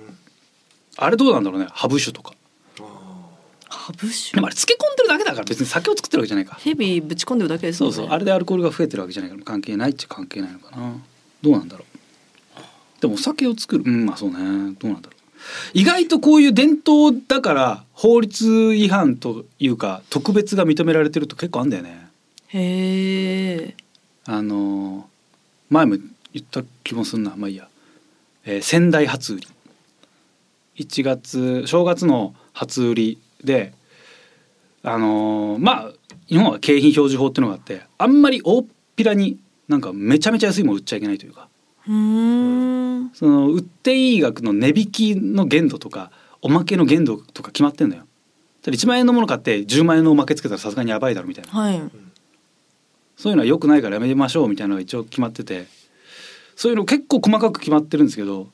[0.97, 1.69] あれどうなんだろうね。
[1.71, 2.35] ハブ酒とか。
[3.69, 4.35] ハブ酒？
[4.35, 6.57] でもあれ漬け込んでるだけだから別に酒を作ってるわけじゃないか。
[6.57, 7.91] ヘビぶち込んでるだけですね。
[7.93, 8.15] そうそう。
[8.15, 10.93] あれでアルコールが増えてるわけじゃないから関係ないっちゃ関係ないのかな。
[11.43, 13.01] どうなんだろう。
[13.01, 13.85] でもお酒を作る。
[13.87, 14.37] うんまあそうね。
[14.79, 15.19] どうなんだろう。
[15.73, 22.09] 意外とこういう伝統だから法律違反というか特別が認められてると結構あんだよね。
[22.49, 23.77] へえ
[24.25, 25.05] あのー
[25.71, 25.97] 前も
[26.39, 27.35] 言った気もすんな。
[27.37, 27.69] まあいいや、
[28.45, 29.47] えー仙台初売り。
[30.77, 33.73] 1月正月の初売りで
[34.83, 35.93] あのーまあ
[36.29, 38.65] 日本は景品表示法っていうのがあってあんまり大っ
[38.97, 41.49] ぴらになんかめちゃめちゃ安いもの売っちゃいけないというか。
[43.15, 46.11] その売っていい額の値引きの限度とか
[46.43, 48.05] おまけの限度とか決まってんだよ。
[48.63, 51.51] だ1万円のもの買って10万円のおまけつけたらさすがにやばいだろみたいな。
[51.51, 51.81] はい。
[53.17, 55.67] そういうのは良くないからやめましょうみたいなのが一応決まってて
[56.59, 58.49] そういうの結構細かく決まってるんですけど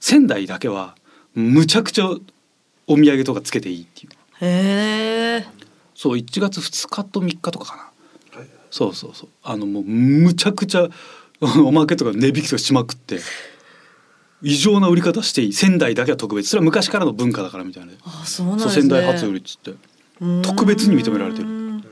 [0.00, 0.96] 仙台だけは
[1.32, 2.10] むちゃくちゃ
[2.88, 4.10] お土産とかつけていいっていう。
[4.44, 5.46] へえ
[5.94, 8.42] そう1月2日と3日とかかな。
[8.72, 9.28] そうそうそう。
[9.44, 10.88] あのもうむちゃくちゃ
[11.64, 13.20] おまけとか値引きとかしまくって
[14.42, 15.52] 異常な売り方していい。
[15.52, 16.48] 仙台だけは特別。
[16.48, 17.92] それは昔からの文化だからみたいな。
[18.02, 18.72] あそうなんですね。
[18.72, 19.72] そう仙台初売りっつって。
[20.42, 21.46] 特別に認められてる。
[21.46, 21.82] る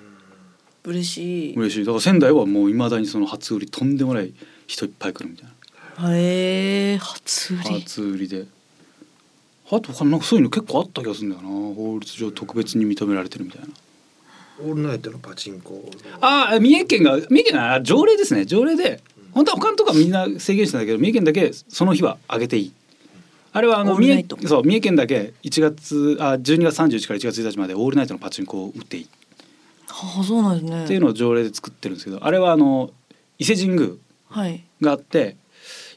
[0.85, 1.55] 嬉しい。
[1.55, 1.85] 嬉しい。
[1.85, 4.35] だから仙台はもういまだにその初売りとんでもない
[4.67, 6.17] 人いっぱい来るみたいな。
[6.17, 7.81] へえ初売り。
[7.83, 8.47] 初売りで。
[9.71, 11.49] あと他なんかそういうの結構あった気がするんだよな。
[11.75, 13.69] 法律上特別に認められてるみたいな。
[14.61, 15.91] オールナイトのパチンコ。
[16.21, 18.45] ああ三重県が三重県が条例ですね。
[18.45, 19.01] 条例で
[19.33, 22.73] 本当は他のとこはみんな制限してんだけど三重県だけその日は上げていい。
[23.53, 29.09] あれはあの三重そう三重県だけ1月あ12月31から1月1日までオールナイトのパチンコを打っていい
[29.89, 32.91] あそうなんですねっていうのを条例で作ってるんですけどあれはあの
[33.39, 33.99] 伊勢神宮はい、
[34.81, 35.37] があって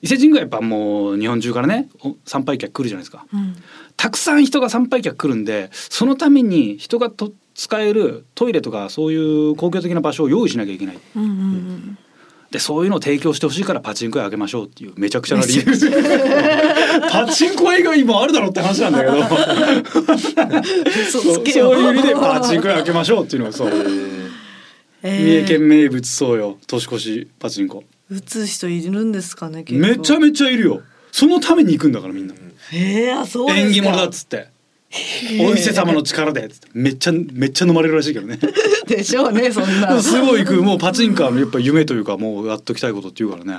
[0.01, 3.25] 伊勢神宮はやっぱもう日本中からねお参拝客来るじゃないですか。
[3.33, 3.55] うん、
[3.95, 10.99] たくさん人が参拝客来るんでそのために人がと使えるトイレとかそういう公共的な場所を用意しなきゃいけない。
[11.15, 11.97] うんうんうん。
[12.51, 15.63] でそういうのを提供してほしいからパチンコ屋あげましょうっていうめちゃくちゃな理由。
[17.11, 19.17] パチンコ屋以外もあるだろうって話なんだけど。
[21.09, 23.71] 嘘そういう意味でパチンコ屋あげましょうっていうのがそう。
[25.03, 25.23] えー。
[25.25, 26.57] 三重県名物そうよ。
[26.67, 30.81] 年越しパチンコ打つ人いるんですかねめちゃめちゃいるよ。
[31.11, 32.33] そのために行くんだからみんな。
[32.73, 33.67] えー、あそうですか。
[33.67, 34.49] 縁起物だっつって。
[35.41, 36.67] お伊勢様の力でっつって。
[36.73, 38.39] めっちゃめっちゃ飲まれるらしいけどね。
[38.87, 40.61] でしょうねそんなすごい行く。
[40.61, 43.51] もうパチンカーのやっぱ夢というかもうやっときたいことっていうからね。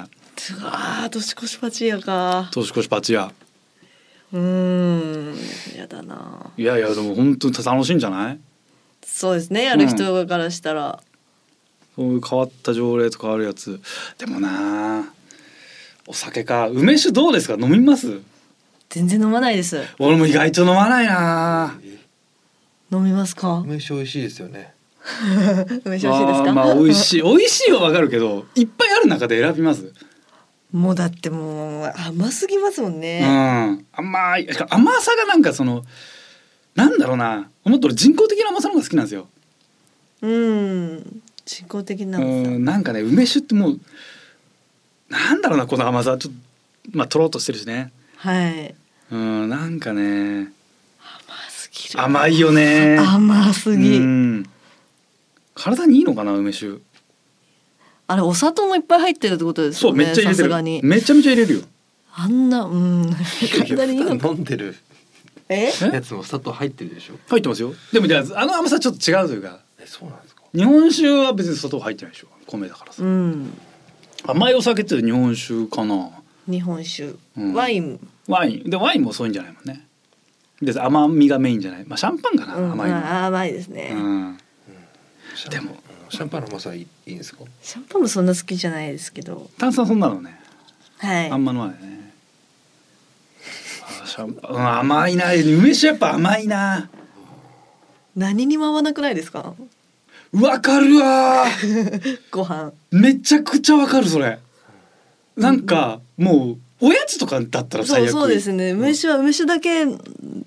[0.60, 2.48] うわー年越しパチやか。
[2.52, 3.30] 年越しパチ屋
[4.32, 5.34] うーん
[5.76, 6.50] やだな。
[6.56, 8.38] いやいやでも本当に楽しいんじゃない？
[9.04, 11.00] そうですねやる人からしたら、
[11.98, 13.80] 変わった条例と変わるやつ。
[14.18, 15.12] でもな
[16.06, 16.68] お酒か。
[16.68, 17.54] 梅酒どうですか？
[17.54, 18.20] 飲みます？
[18.88, 19.82] 全然飲まないです。
[19.98, 21.74] 俺も意外と飲まないな
[22.90, 23.62] 飲みますか？
[23.66, 24.72] 梅酒美味しいですよね。
[25.84, 26.52] 梅酒美味しいですか？
[26.54, 27.22] まあ美味しい。
[27.22, 29.92] 美味しいはわかるけどいっぱいある中で選びます？
[30.72, 33.20] もうだってもう甘すぎますもんうね、
[33.72, 33.86] ん。
[33.92, 34.46] 甘い。
[34.50, 35.82] しかも甘さがなんかその
[36.74, 37.48] なんだろうな。
[37.64, 39.28] もっと俺人工的な甘さの方が好きなんですよ。
[40.22, 43.80] うん人工的なうんなんかね梅酒ってもう
[45.08, 46.40] なんだろうなこの甘さちょっと
[46.98, 47.90] まあとろっとしてるしね。
[48.16, 48.74] はい。
[49.10, 50.52] うんなんかね。
[51.00, 52.00] 甘すぎる。
[52.02, 52.98] 甘いよね。
[52.98, 54.46] 甘すぎ、うん。
[55.54, 56.78] 体にいいのかな梅酒。
[58.06, 60.36] あれお砂糖もいっぱい入ってるってことですそうよねめっちゃ入れてる。
[60.36, 60.80] さすがに。
[60.82, 61.60] めちゃめちゃ入れるよ。
[62.14, 63.10] あんなうん。
[63.66, 64.28] 体にいいのか。
[64.28, 64.76] 飲んでる。
[65.48, 65.72] え？
[65.80, 65.94] え？
[65.94, 67.14] やつも砂糖入ってるでしょ。
[67.28, 67.72] 入ってますよ。
[67.92, 69.60] でもじゃああの甘さちょっと違うというか。
[69.80, 70.37] えそうなんですか？
[70.54, 72.28] 日本酒は別に砂糖入ってないでしょ。
[72.46, 73.58] 米だからさ、うん。
[74.26, 76.10] 甘いお酒って日本酒かな。
[76.48, 77.54] 日本酒、うん。
[77.54, 78.70] ワイン、ワイン。
[78.70, 79.84] でワインもそういうんじゃないもんね。
[80.62, 81.84] で甘みがメインじゃない。
[81.84, 82.96] まあシャンパンかな、うん、甘いの。
[82.96, 84.38] あ甘いですね、うん。
[85.36, 85.76] シャンでも
[86.08, 87.44] シャンパンの甘さいいいいんですか？
[87.62, 89.50] シャンパンもそんな好きじゃないですけど。
[89.58, 90.40] 炭酸そんなのね。
[90.96, 91.30] はい。
[91.30, 92.12] あんま飲まないね。
[94.02, 95.32] あシャンパン、うん、甘いな。
[95.34, 96.88] 梅酒やっぱ甘いな。
[98.16, 99.54] 何にも合わなくないですか？
[100.32, 101.46] わかるわ。
[102.30, 102.72] ご飯。
[102.90, 104.38] めちゃくちゃわかるそれ。
[105.36, 108.10] なんかもうおやつとかだったら最悪。
[108.10, 108.72] そうそうですね。
[108.72, 109.98] 梅酒は梅酒だけ飲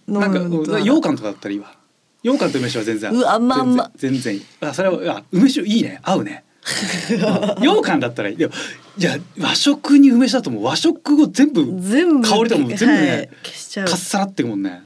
[0.07, 0.33] むなん
[0.65, 1.75] か羊羹とかだったらいいわ。
[2.23, 3.11] 羊羹と梅酒は全然。
[3.11, 3.83] うわまあま。
[3.85, 4.45] あ全然いい。
[4.61, 5.99] あそれはあ梅酒いいね。
[6.03, 6.43] 合うね。
[7.59, 8.37] 羊羹だったらいい。
[8.37, 8.53] でも
[8.97, 13.87] いや和食に梅酒だともう和食を全部全部香りとかも全部ねはい消しちゃう。
[13.87, 14.83] かっさらってくもんね。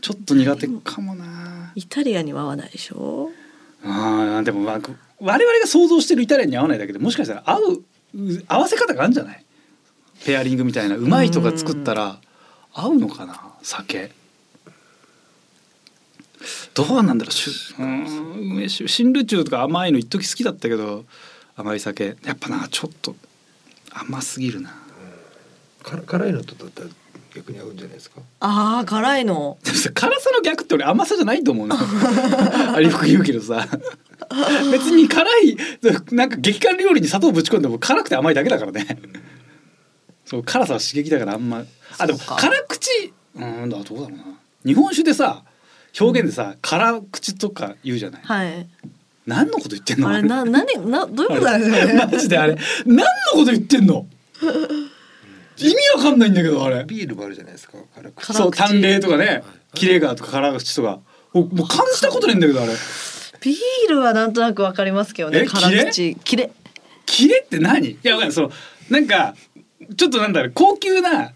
[0.00, 1.72] ちょっと苦手かもな。
[1.74, 3.30] イタリアンには合わないでしょ？
[3.86, 4.80] あでもまあ
[5.20, 7.82] 我々が想像してるイタリアンに合わないだけでもしかしたら合う
[8.48, 9.44] 合わせ方があるんじゃない？
[10.24, 12.18] ペアリングみたいなうまい人が作ったら
[12.72, 13.40] 合うのかな？
[13.62, 14.10] 酒。
[16.74, 17.32] どうなんだろう？
[17.32, 21.04] しゅうん梅酒新ルチューとか甘いの一時好きだったけど
[21.56, 22.16] 甘い酒。
[22.24, 23.14] やっぱなちょっと
[23.90, 24.74] 甘すぎるな。
[25.82, 26.88] 辛いのとだったら
[27.36, 28.20] 逆に合うんじゃないですか？
[28.40, 29.58] ああ辛いの。
[29.94, 31.76] 辛さの逆って俺甘さじゃないと思うな。
[32.74, 33.66] あれよく言うけどさ。
[34.72, 35.56] 別に辛い
[36.12, 38.98] なんか激辛料理に砂糖ぶち込んでも辛くて甘いだけだからね。
[40.24, 41.64] そう辛さは刺激だからあんま。
[41.98, 44.24] あでも辛口うんだどうだろうな。
[44.64, 45.42] 日本酒でさ
[46.00, 48.22] 表現でさ、辛口とか言うじゃない。
[48.22, 48.66] はい。
[49.26, 50.08] 何のこと言ってんの？
[50.08, 52.56] あれな何などういうことなんですかねマジであれ。
[52.84, 54.06] 何のこと言ってんの？
[55.58, 56.84] 意味わかんないんだけどあれ。
[56.84, 57.78] ビールもあるじゃないですか。
[58.20, 59.42] そう淡麗とかね
[59.74, 61.00] キレがとか辛口とか。
[61.32, 62.72] もうもう感じたことないんだけどあれ。
[63.40, 66.16] ビールはなんとなくわかりますけどねえ辛口。
[66.24, 66.50] キレ
[67.04, 67.90] キレって何？
[67.90, 68.32] いやわかんない。
[68.32, 68.50] その
[68.90, 69.34] なんか
[69.96, 71.32] ちょっとなんだろう高級な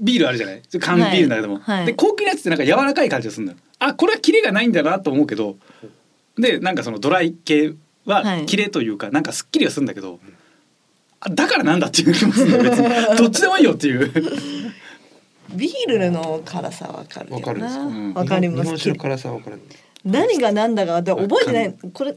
[0.00, 0.62] ビールあるじゃない？
[0.80, 1.76] 缶ビールの中でも、はい。
[1.78, 1.86] はい。
[1.86, 3.58] で高級なやつってなんか柔らかい感じがするんだよ。
[3.78, 5.56] あこれはキレがないんだなと思うけど。
[6.36, 7.74] でなんかそのドライ系
[8.06, 8.46] ははい。
[8.46, 10.26] キレというかなんかすっきりはするんだけど、あ
[11.30, 12.88] だからなんだっていう気もするんだよ別に。
[13.16, 14.10] どっちでもいいよっていう。
[15.54, 18.94] ビールの辛さわかるよわかるんですかうんかります。
[18.94, 19.60] 辛さはわかる
[20.04, 21.74] 何が何だかで覚えてない。
[21.92, 22.14] これ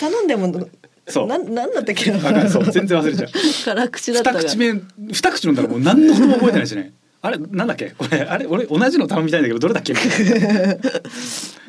[0.00, 0.52] 頼んでも
[1.08, 1.26] そう。
[1.26, 2.12] ななんだったっけ
[2.48, 2.70] そう。
[2.70, 3.28] 全然忘れちゃう。
[3.64, 6.92] 辛口だったが二口目二口飲んだらもう何のことも覚えてないしね
[7.26, 7.90] あれなんだっけ？
[7.96, 9.92] こ れあれ俺同じの頼みたいんだけどどれだっけ？
[9.92, 10.72] い な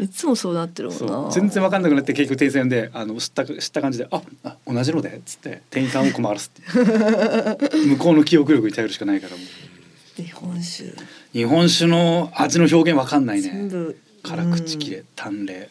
[0.02, 1.32] いつもそうなってるもんそなう。
[1.32, 10.22] 全然わかんなくなって結局店員さんであの知った知った感じで「ああ同じので」っつって店員さんを困らすって 向こうの記憶力に頼るしかないからもう。
[10.22, 10.94] 日本酒。
[11.34, 13.50] 日本酒の味の表現わかんないね。
[13.50, 13.98] 全部。
[14.24, 15.70] 辛口きれ淡麗。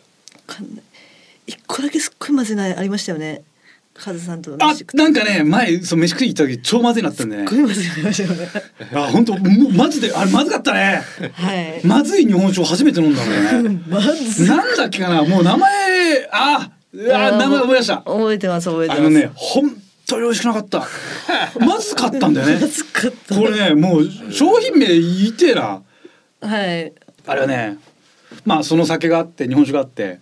[0.49, 0.83] わかんない。
[1.47, 3.43] 一個だけすっごいまずいのありましたよね
[3.95, 7.37] カズさんとあなんかね前そう飯食い行った時超まずいなったんで。
[7.37, 7.73] ねすっごいま
[8.11, 11.03] ずいのあ本当もうマジであれまずかったね。
[11.33, 11.87] はい。
[11.87, 13.81] まずい日本酒を初めて飲んだのね。
[13.89, 14.49] まずい。
[14.49, 17.99] なんだっけかなもう名前あうわ名前思い出した。
[17.99, 19.01] 覚えてます覚えてます。
[19.01, 19.77] あのね本
[20.07, 20.89] 当に美味しくなかった。
[21.65, 22.55] まずかったんだよね。
[22.61, 23.37] まずかった。
[23.37, 25.83] これねもう商品名言いてえな。
[26.41, 26.93] はい。
[27.27, 27.79] あれはね
[28.45, 30.19] まあその酒があって日本酒があって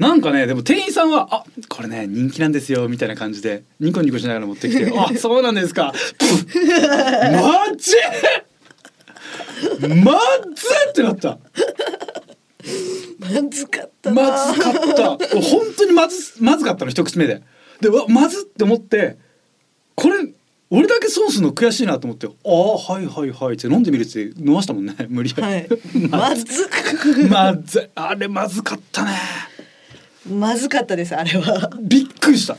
[0.00, 5.92] なんかねでも店員さんは「あこれね人気なんですよ」みたいな感じでニコニコしながら持ってきて「あそうなんですか」
[7.30, 7.94] マジ？
[10.02, 10.12] ま
[10.54, 11.38] ずってなった。
[13.18, 14.22] まずかったな。
[14.22, 15.18] まずかった。
[15.18, 17.42] 本当にまずまずかったの一口目で。
[17.82, 19.18] でうわまずって思って
[19.94, 20.16] これ
[20.70, 25.68] 俺だけソースの悔しいなと思って「ああはいはいはい」って飲んでみるって飲ましたもんね無理やり、はい。
[26.08, 26.68] まず。
[27.28, 29.10] まずいあれまずかったね
[30.28, 31.70] まずかったですあれは。
[31.80, 32.56] びっくりした。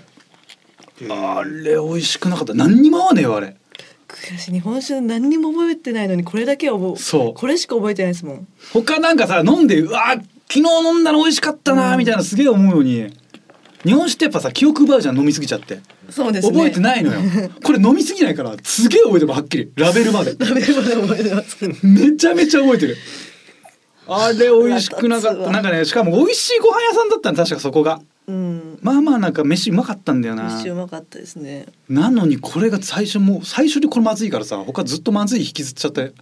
[1.09, 2.53] あれ美味しくなかった。
[2.53, 3.55] 何にも合わねえよあれ。
[4.07, 4.51] 悔しい。
[4.51, 7.33] 日本酒何にも覚えてないのにこれだけは覚えそう。
[7.33, 8.47] これしか覚えてないですもん。
[8.73, 10.15] 他なんかさ飲んでうわ
[10.49, 13.13] 昨日飲んだの美味しかったなみたいなすげえ思うのに。
[13.83, 15.79] 日本酒ってやっぱさ記憶奪うじゃん飲みすぎちゃって。
[16.09, 16.53] そうですね。
[16.53, 17.19] 覚えてないのよ。
[17.63, 19.71] これ飲みすぎないからすげえ覚えてるはっきり。
[19.75, 20.35] ラベルまで。
[20.35, 21.57] ダメまで覚えてます。
[21.83, 22.97] めちゃめちゃ覚えてる
[24.07, 25.51] あれ美味しくなかった。
[25.51, 28.01] なんかねしかも美味しいご飯屋さんだったの確かそこが。
[28.27, 28.79] うん。
[28.81, 30.47] まあまあなんか飯うまかったんだよな。
[30.47, 31.67] 一瞬うまかったですね。
[31.87, 36.13] なのにこれが最初もう最初にこれまずいからさ他ずっとまずい引きずっちゃって。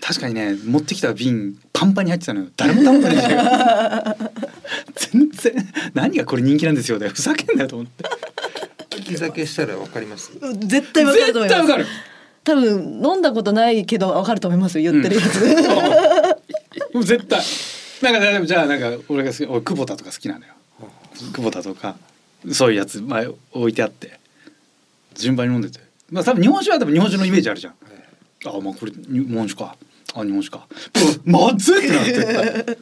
[0.00, 2.46] 確かにね持ってきた瓶パンパンに入ってたのよ。
[2.56, 3.16] 誰も頼んでない。
[3.16, 4.16] じゃん
[4.94, 5.54] 全然
[5.94, 8.04] 何がこれ人気なんですよねふざけんなよと思って。
[8.96, 10.32] 利き酒したらわかります？
[10.60, 11.58] 絶対わかると思います。
[11.58, 11.86] 絶対わかる。
[12.44, 14.92] 多分飲んだことないけどわかると思いますよ。
[14.92, 15.34] 言ってるやつ、
[16.98, 17.40] もう絶対。
[18.02, 20.54] なんかじゃあなんか俺が好き俺久保田とか好きなのよ。
[21.32, 21.96] 久保田とか
[22.50, 24.18] そういうやつ前置いてあって。
[25.14, 25.78] 順番に飲んでて。
[26.10, 27.74] まあ多分日本酒は多分日本酒のイメージあるじゃん。
[28.46, 29.76] あまあこれ日本酒か。
[30.14, 30.66] あ日本酒か。
[31.24, 32.78] まずいってなって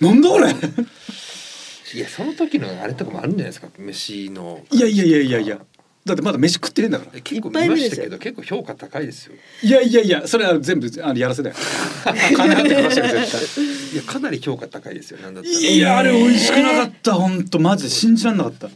[0.00, 0.50] なんだこれ。
[0.50, 3.68] いやその時のあれとかもあるんじゃないですか。
[3.78, 4.60] 飯の。
[4.70, 5.58] いやいやいやいやいや
[6.06, 7.20] だってまだ飯食ってねえんだから。
[7.20, 9.34] 結構いっぱい見ましたけど結構評価高いですよ。
[9.62, 11.56] いやいやいやそれは全部あのやらせだよ。
[12.36, 13.62] 金払ってかましてる絶
[13.94, 17.58] いやかなり評価高いですよなんだったいやあれ美味しくなかった本当。
[17.58, 18.68] マジで信じらんなかった。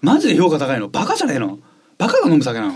[0.00, 0.88] マジで評価高いの。
[0.88, 1.58] バカじゃねえの。
[1.98, 2.74] バカが飲む酒なの。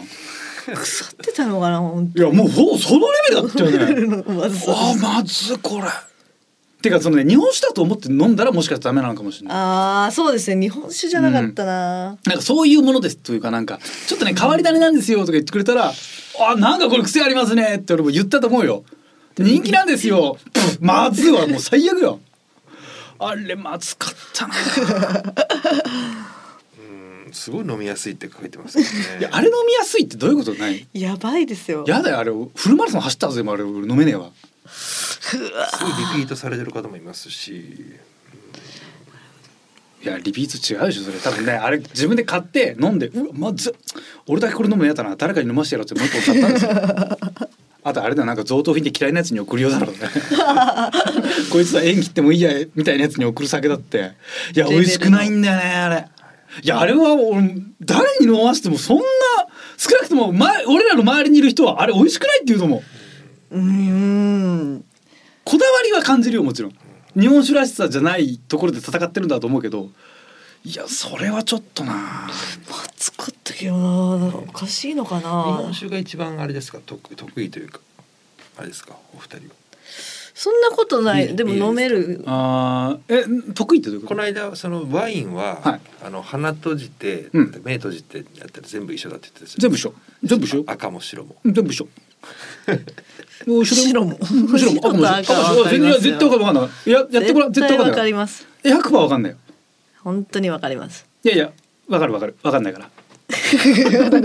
[0.74, 4.24] 腐ってたのかな本いやもうほそのレベルだったよね。
[4.68, 5.88] あーまずこれ
[6.84, 9.56] てかそのね日本酒だと思って飲んだらもしかしたらダメなのかもしれない。
[9.58, 10.60] ああそうですね。
[10.60, 18.84] 日本酒じゃなかったな、なんかそういうものですというかなんかちょっとね変わり種なんですよとか言ってくれたらあなんかこれ癖ありますねって俺も言ったと思うよ。
[19.36, 20.38] 人気なんですよ。
[20.80, 22.20] まずいわもう最悪よ。
[23.18, 24.54] あれまずかったな。
[27.26, 28.84] うんすごい飲みやすいって書いてますね。
[29.18, 30.86] いやあれ飲みやすいってどういうことない？
[30.92, 31.84] やばいですよ。
[31.88, 34.30] やだよあれフルマラソン走ったぜあれ俺飲めねえわ
[34.66, 35.52] すごいリ
[36.16, 37.96] ピートされてる方もいますし。
[40.02, 41.18] いやリピート違うでしょそれ。
[41.18, 43.72] 多分ねあれ自分で買って飲んでうわまずっ。
[44.26, 45.16] 俺だけこれ飲むの嫌だな。
[45.16, 47.48] 誰かに飲ましてやろうってもう一個買ったんですよ。
[47.86, 49.98] あとあれだなんか贈答品で嫌いなやつに送るようだろうね。
[51.52, 54.12] こいつは縁切ってもいいやみたいなやつに送る酒だって。
[54.54, 56.06] いや美味しくないんだよねあれ。
[56.62, 59.02] いやあれは俺誰に飲ませてもそんな
[59.76, 62.82] 少なくとも前俺らの周りにいる人はあれ美味しくないって言うと思う
[63.50, 64.84] うーん。
[65.44, 66.72] こだわりは感じるよもちろん。
[67.18, 69.90] 日本酒らしさじゃないところで戦ってるんだと思うけど
[70.64, 71.92] いやそれはちょっとな。
[71.92, 72.28] ま
[72.96, 76.78] ずかったけどなおかしいのか日な本酒が一番あれですか？
[76.84, 77.80] 得得意というか。
[78.56, 78.96] あれですか？
[79.14, 79.54] お二人は。
[80.34, 81.28] そんなことない。
[81.28, 82.24] いいでも飲める。
[82.26, 85.80] あーえ得意ってどういうこことの間そのワインは、はい。
[86.02, 87.62] あの鼻閉じて、うん。
[87.64, 89.94] 目閉じてやったら全部一緒だって言ってたんですよ全部一緒。
[90.24, 90.64] 全部一緒。
[90.66, 91.36] 赤も白も。
[91.44, 91.88] 全部一緒
[93.46, 94.18] もう一緒だ白も。
[94.56, 94.80] 白も。
[94.88, 95.64] 赤も赤も。
[95.68, 96.68] 全然絶対わかんない。
[96.86, 98.06] いややってごらん絶対わかんわかない。
[98.08, 99.38] りますえ100%わかんないよ。
[100.02, 101.06] 本当にわかります。
[101.24, 101.50] いやいや
[101.88, 102.34] わかるわかる。
[102.42, 102.88] わかんないから。
[104.10, 104.20] どう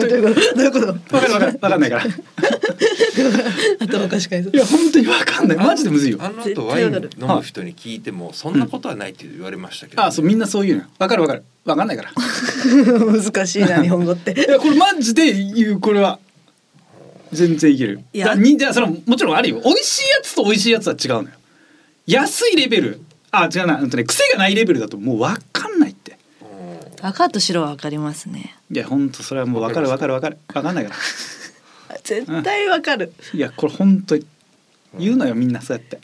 [0.66, 1.16] いうこと？
[1.16, 1.60] わかるわかる。
[1.62, 2.04] わかんないから。
[2.06, 2.08] い
[3.80, 5.58] 頭おかしくないですや本当にわかんない。
[5.58, 6.18] マジでむずいよ。
[6.22, 10.90] あの絶後ワイン飲む人に聞いてもそんなことはないって言われましたけど、あそうみんなそう言うのよ。
[11.00, 11.44] わかるわかる。
[11.66, 12.12] わかんないから。
[13.22, 14.32] 難しいな日本語って。
[14.32, 16.20] いやこれマジで言うこれは
[17.32, 18.02] 全然いける。
[18.14, 18.28] いや。
[18.28, 19.62] だにじゃあそのもちろんあるよ。
[19.64, 21.30] 美味しいやつと美味しいやつは違うのよ。
[22.08, 23.02] 安いレベル。
[23.32, 23.80] あ違うな。
[23.80, 26.18] うんとね癖がないレベルだともうわかんないって。
[26.42, 28.56] うん赤と白はわかりますね。
[28.72, 30.14] いやほんとそれはもうわかるわかる。
[30.14, 30.96] わかるわかんないから。
[32.04, 33.14] 絶対わかる。
[33.34, 34.26] いやこれ本当に
[34.98, 36.00] 言うのよみんなそうやって。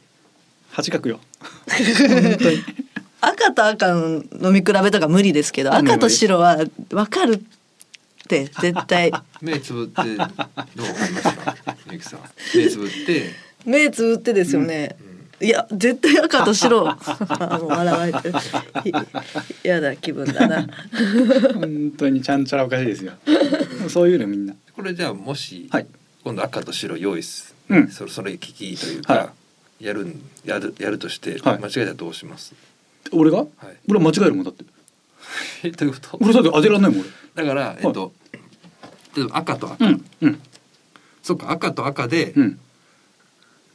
[0.72, 1.20] 恥かくよ。
[1.40, 2.64] 本当に。
[3.22, 7.44] 赤と赤の飲み比べとか無理ですけど赤と白はわかる
[8.26, 9.12] って絶対。
[9.42, 11.56] 目つぶってどう思いますか？
[11.88, 12.20] みゆきさん。
[12.56, 13.30] 目つぶって。
[13.66, 14.96] 目つぶってですよね、
[15.42, 16.86] いや絶対赤と白。
[16.86, 16.92] も
[17.62, 18.36] う笑われてる。
[19.64, 20.68] いやだ気分だな。
[21.54, 23.14] 本当にちゃんちゃらおかしいですよ。
[23.90, 24.56] そういうのみんな。
[24.76, 25.88] これじゃあもし、はい。
[26.24, 27.88] 今度赤と白用意す、うん。
[27.90, 29.34] それそれ聞きというか、は
[29.80, 31.60] やるんやるやるとして、はい。
[31.60, 32.54] 間違えたらどうします？
[33.12, 33.48] 俺が、はい。
[33.88, 34.64] 俺は間違えるもんだって
[35.64, 36.18] え どういうこと？
[36.22, 37.06] 俺だって当てらんないもん
[37.36, 38.14] だからえっと、
[39.16, 40.06] 例えば赤と赤、俺うん。
[40.22, 40.42] うん。
[41.24, 42.60] そっか赤と赤で、うん。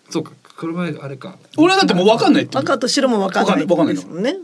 [0.08, 1.36] そうかこの前あれか。
[1.56, 2.58] 俺はだってもう分かんないって。
[2.58, 4.34] 赤と白もわかんないわかんないですもんね。
[4.34, 4.42] だか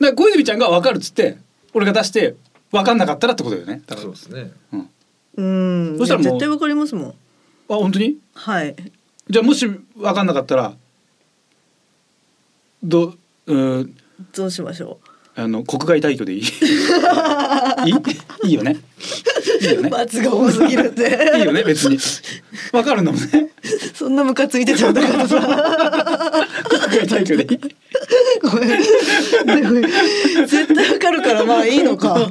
[0.00, 1.38] ら小泉ちゃんが分かるっつって
[1.72, 2.36] 俺が出して
[2.70, 3.82] 分かんなかったらってことだよね。
[3.86, 4.02] だから。
[4.02, 4.52] そうですね。
[4.72, 4.76] う
[5.42, 5.98] ん、うん。
[5.98, 6.32] そしたらもう。
[6.32, 7.08] 絶対わかりますもん。
[7.10, 7.14] あ
[7.68, 8.18] 本当に？
[8.34, 8.76] はい。
[9.30, 9.82] じゃあもし分
[10.14, 10.74] かんなかったら
[12.82, 13.14] ど
[13.46, 13.96] ううん。
[14.34, 14.98] どうしましょ
[15.36, 16.42] あの国外退去で いい。
[18.44, 18.76] いいよね。
[19.60, 19.90] いいようね。
[19.90, 21.32] 罰が多すぎるんで。
[21.38, 21.98] いいよね別に。
[22.70, 23.48] 分かるんだもんね。
[23.94, 25.40] そんなムカついてちゃうんだからさ。
[26.68, 27.60] 国外退去でいい。
[28.40, 29.80] ごめん。
[29.80, 29.88] でも
[30.46, 32.30] 絶対わかるからまあいいのか。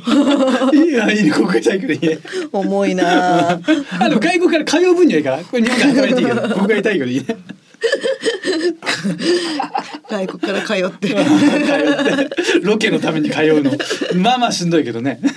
[0.73, 2.07] いいやいいね国外退去でいい。
[2.07, 2.19] ね
[2.53, 3.51] 重いな。
[3.51, 3.59] あ
[3.99, 5.37] あの外国から通う分にはいいから。
[5.43, 7.37] これ日本で働いていいけど国外退去でいいね
[10.09, 11.15] 外国から通って。
[12.61, 13.71] ロケのために通うの。
[14.15, 15.19] まあまあしんどいけどね。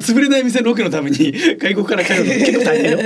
[0.00, 2.98] 潰れない店ロケのために外国から通うの結構大変よ。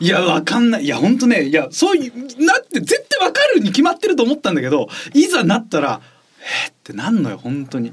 [0.00, 0.84] いやわかんない。
[0.84, 1.44] いやほんとね。
[1.44, 6.00] いやそういうなって絶対わかるに決まってると思ったんだけどいざなったら
[6.40, 7.92] えーってなんのよ本当に。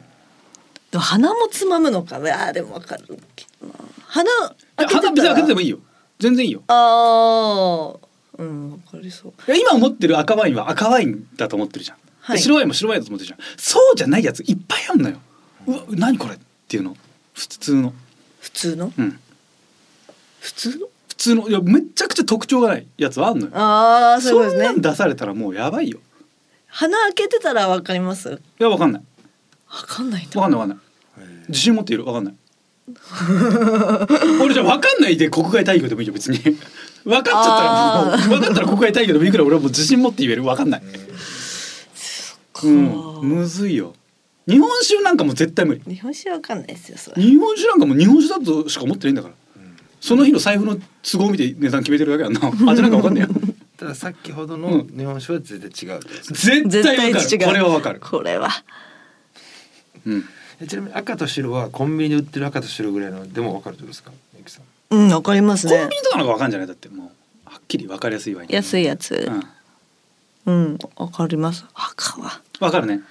[0.94, 2.48] 鼻もつまむのかな。
[2.48, 3.04] あーでもわかる
[3.36, 3.74] けどな。
[4.08, 4.30] 鼻
[4.78, 5.80] 鼻別に開けててもいいよ
[6.20, 6.64] 全然いいよ。
[6.68, 8.08] ああ
[8.40, 9.34] うんわかりそう。
[9.48, 12.40] いや今思ってる赤ワインは赤ワインだと思ってるじゃん、ではい。
[12.40, 13.40] 白ワインも白ワインだと思ってるじゃん。
[13.58, 15.18] そうじゃないやついっぱいあんのよ。
[15.68, 16.38] うわ何これっ
[16.68, 16.96] ていうの。
[17.34, 17.94] 普通の。
[18.40, 18.94] 普通の？
[18.98, 19.20] うん。
[20.40, 20.88] 普通の？
[21.08, 21.50] 普通の。
[21.50, 23.52] いやめっちゃくちゃ特徴がないやつはあんのよ。
[23.54, 24.82] ああそうですね。
[24.82, 26.00] 出されたらもうやばいよ。
[26.68, 28.30] 鼻開けてたらわかります？
[28.30, 29.04] わいやわかんない。
[29.68, 30.40] かんないんだ。
[30.40, 31.48] わかんないわかんない。
[31.50, 32.06] 自信持っている？
[32.06, 32.36] わかんない
[34.42, 36.40] 俺じゃわかんないで国外退去でもいいよ別に。
[37.04, 40.82] 分かっちゃったらもう分かったら国外退去でもいいくらい俺はもう自信持って言えるわかんない。
[42.64, 43.20] うん。
[43.22, 43.94] むずいよ。
[44.48, 45.82] 日本酒なんかもう絶対無理。
[45.86, 47.22] 日本酒わかんないですよそれ。
[47.22, 49.34] 日本酒なんかもう日本酒だとしか思ってないんだから。
[50.00, 52.72] その日の財布の都合を見て値段決めてるだけやんな。
[52.72, 53.30] 味なんかわかんないよ
[53.78, 54.98] たださっきほどのうん。
[54.98, 56.00] 日本酒は絶対違う
[56.34, 57.46] 絶対わかる。
[57.46, 58.00] これはわかる。
[58.00, 58.50] これは。
[60.06, 60.20] うん。
[60.20, 60.24] え
[60.66, 64.12] ちなみに赤と白はコンビニで売ってる赤と白ぐらいのでも分かるってことですか？
[64.90, 65.74] うんわかりますね。
[65.78, 66.68] コンビニとかの方がわかんじゃない？
[66.68, 67.12] だっても
[67.48, 69.30] うきりわかりやすいワイン安いやつ。
[70.46, 70.54] うん。
[70.54, 71.66] うんわかります。
[71.74, 72.42] 赤は。
[72.62, 73.02] わかるね。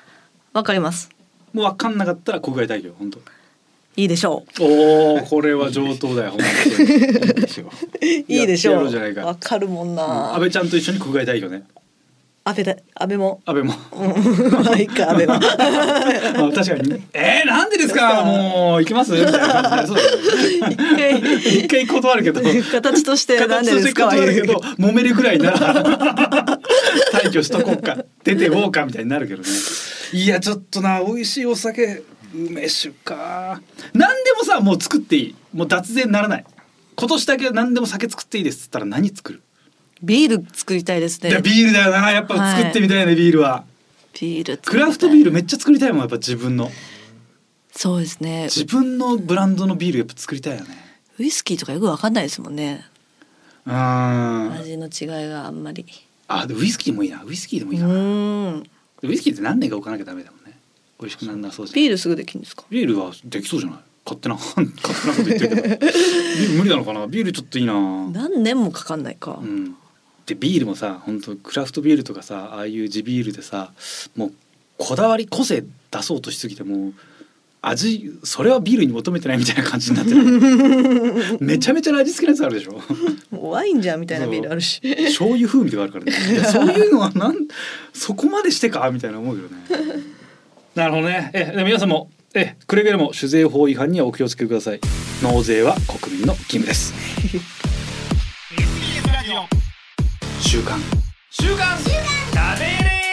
[0.54, 1.10] わかります。
[1.52, 3.20] もうわかんなかったら国外退去本当。
[3.98, 6.34] いいでしょおおこれは上等だよ。
[8.28, 8.84] いいでしょう。
[9.24, 10.34] わかるもんな。
[10.34, 11.64] 安倍ちゃんと一緒に国外退去ね
[12.48, 13.42] 安倍だ安倍も。
[13.44, 13.74] 安倍も。
[13.92, 14.52] うん。
[14.64, 15.40] まあいいか安倍は。
[16.38, 18.22] まあ確かに「えー、なんでですか？
[18.24, 21.40] もう行きます?」みたいな感じになりそうだよね。
[21.44, 21.86] 一回。
[21.88, 22.40] 断るけど。
[22.70, 26.58] 形としてなん形としてでですか断るけど揉めるぐらいなら
[27.12, 27.96] 退去しとこうか。
[28.22, 29.48] 出てこうかみたいになるけどね。
[30.12, 33.60] いやちょっとな美味しいお酒梅酒か。
[33.92, 35.34] 何でもさもう作っていい。
[35.52, 36.44] もう脱税にならない。
[36.94, 39.42] 今年だけ何でも酒作っていいですっつったら何作る、
[40.02, 42.10] ビール作りたいですいやねビールだよな。
[42.10, 43.64] やっぱ作ってみたいね、ビールは。
[44.18, 46.70] ビールクラフトビールめっちゃ作りたいもんやっぱ自分の。
[47.72, 48.44] そうですね。
[48.44, 50.76] 自分のブランドのビールやっぱ作りたいよね。
[51.18, 52.84] ウイスキーとかよくわかんないですもんね。
[53.66, 53.72] うん。
[53.74, 55.84] あ味の違いがあんまり。
[55.84, 57.22] でウイスキーもいいな。
[57.24, 58.70] ウイスキーでもういいな、ーん。
[59.02, 60.58] ウイスキーって何年か置かなきゃダメだもんね。
[61.00, 61.76] 美味しくなんなそうじゃん。
[61.76, 62.64] ビールすぐできるんですか？
[62.70, 63.78] ビールはできそうじゃない？
[64.04, 65.62] 勝手な 勝手なこと言ってるけど。
[65.62, 67.06] ビール無理なのかな？
[67.06, 67.74] ビールちょっといいな。
[68.10, 69.38] 何年もかかんないか。
[69.42, 69.76] うん
[70.26, 73.72] でビールもさ本当クラフトビールとかさああいう地ビールでさ
[74.16, 74.32] もう
[74.76, 76.94] こだわり個性出そうとしすぎてもう
[77.62, 81.38] 味それはビールに求めてないみたいな感じになってる。
[81.44, 83.50] めちゃめちゃ味付けのやつあるでしょ？
[83.50, 84.80] ワインじゃんみたいなビールあるし。
[85.06, 86.12] 醤油風味とかあるからね。
[86.44, 87.34] そういうのはなん
[87.92, 89.48] そこまでしてかみたいな思うよね。
[90.76, 91.30] なるほどね。
[91.32, 94.80] えで皆さんもえくれぐれも酒税法違反にはお気をつけください。
[95.22, 96.92] 納税は国民の義務です
[100.46, 100.78] 週刊
[101.32, 101.98] 週刊食べレ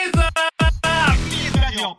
[0.07, 0.31] ーザー。
[1.31, 1.97] TBS ラジオ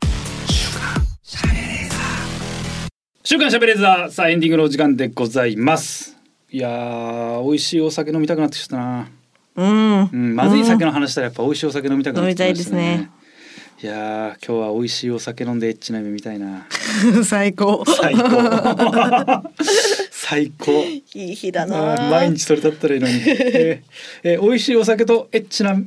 [3.24, 4.10] 週刊しゃべれーザー。
[4.12, 6.16] さあエンディングのお時間でございます。
[6.52, 9.08] いやー美味しいお酒飲みたくなってきたな。
[9.56, 10.04] うん。
[10.04, 13.10] うん、まずい酒の話したらやっぱ美味しいお酒飲みたくなってきました飲みたいですね。
[13.82, 15.58] いやー今日は美味しいお酒飲ん。
[15.58, 16.68] でエッチな夢見たいな
[17.24, 18.22] 最高最高
[20.26, 20.72] 最高。
[20.82, 25.78] いい日だあなー毎日それだったらいいのに、 えーえー美味しいお酒とエッチな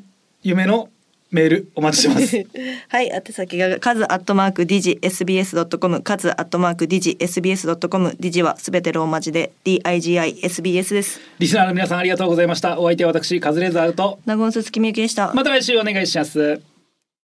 [0.43, 0.89] 夢の
[1.31, 2.45] メールお待ちしてます。
[2.87, 11.19] はい、宛先がカズアットマークディジ SBS ドットコム、カズアットマークディジ SBS ドットコム、ディジはすべてローマ字で D I G I S B S です。
[11.39, 12.79] リスナーの皆さんありがとうございました。
[12.79, 14.19] お相手は私カズレーザーと。
[14.27, 15.33] 名古屋鈴木みゆきでした。
[15.33, 16.61] また来週お願いします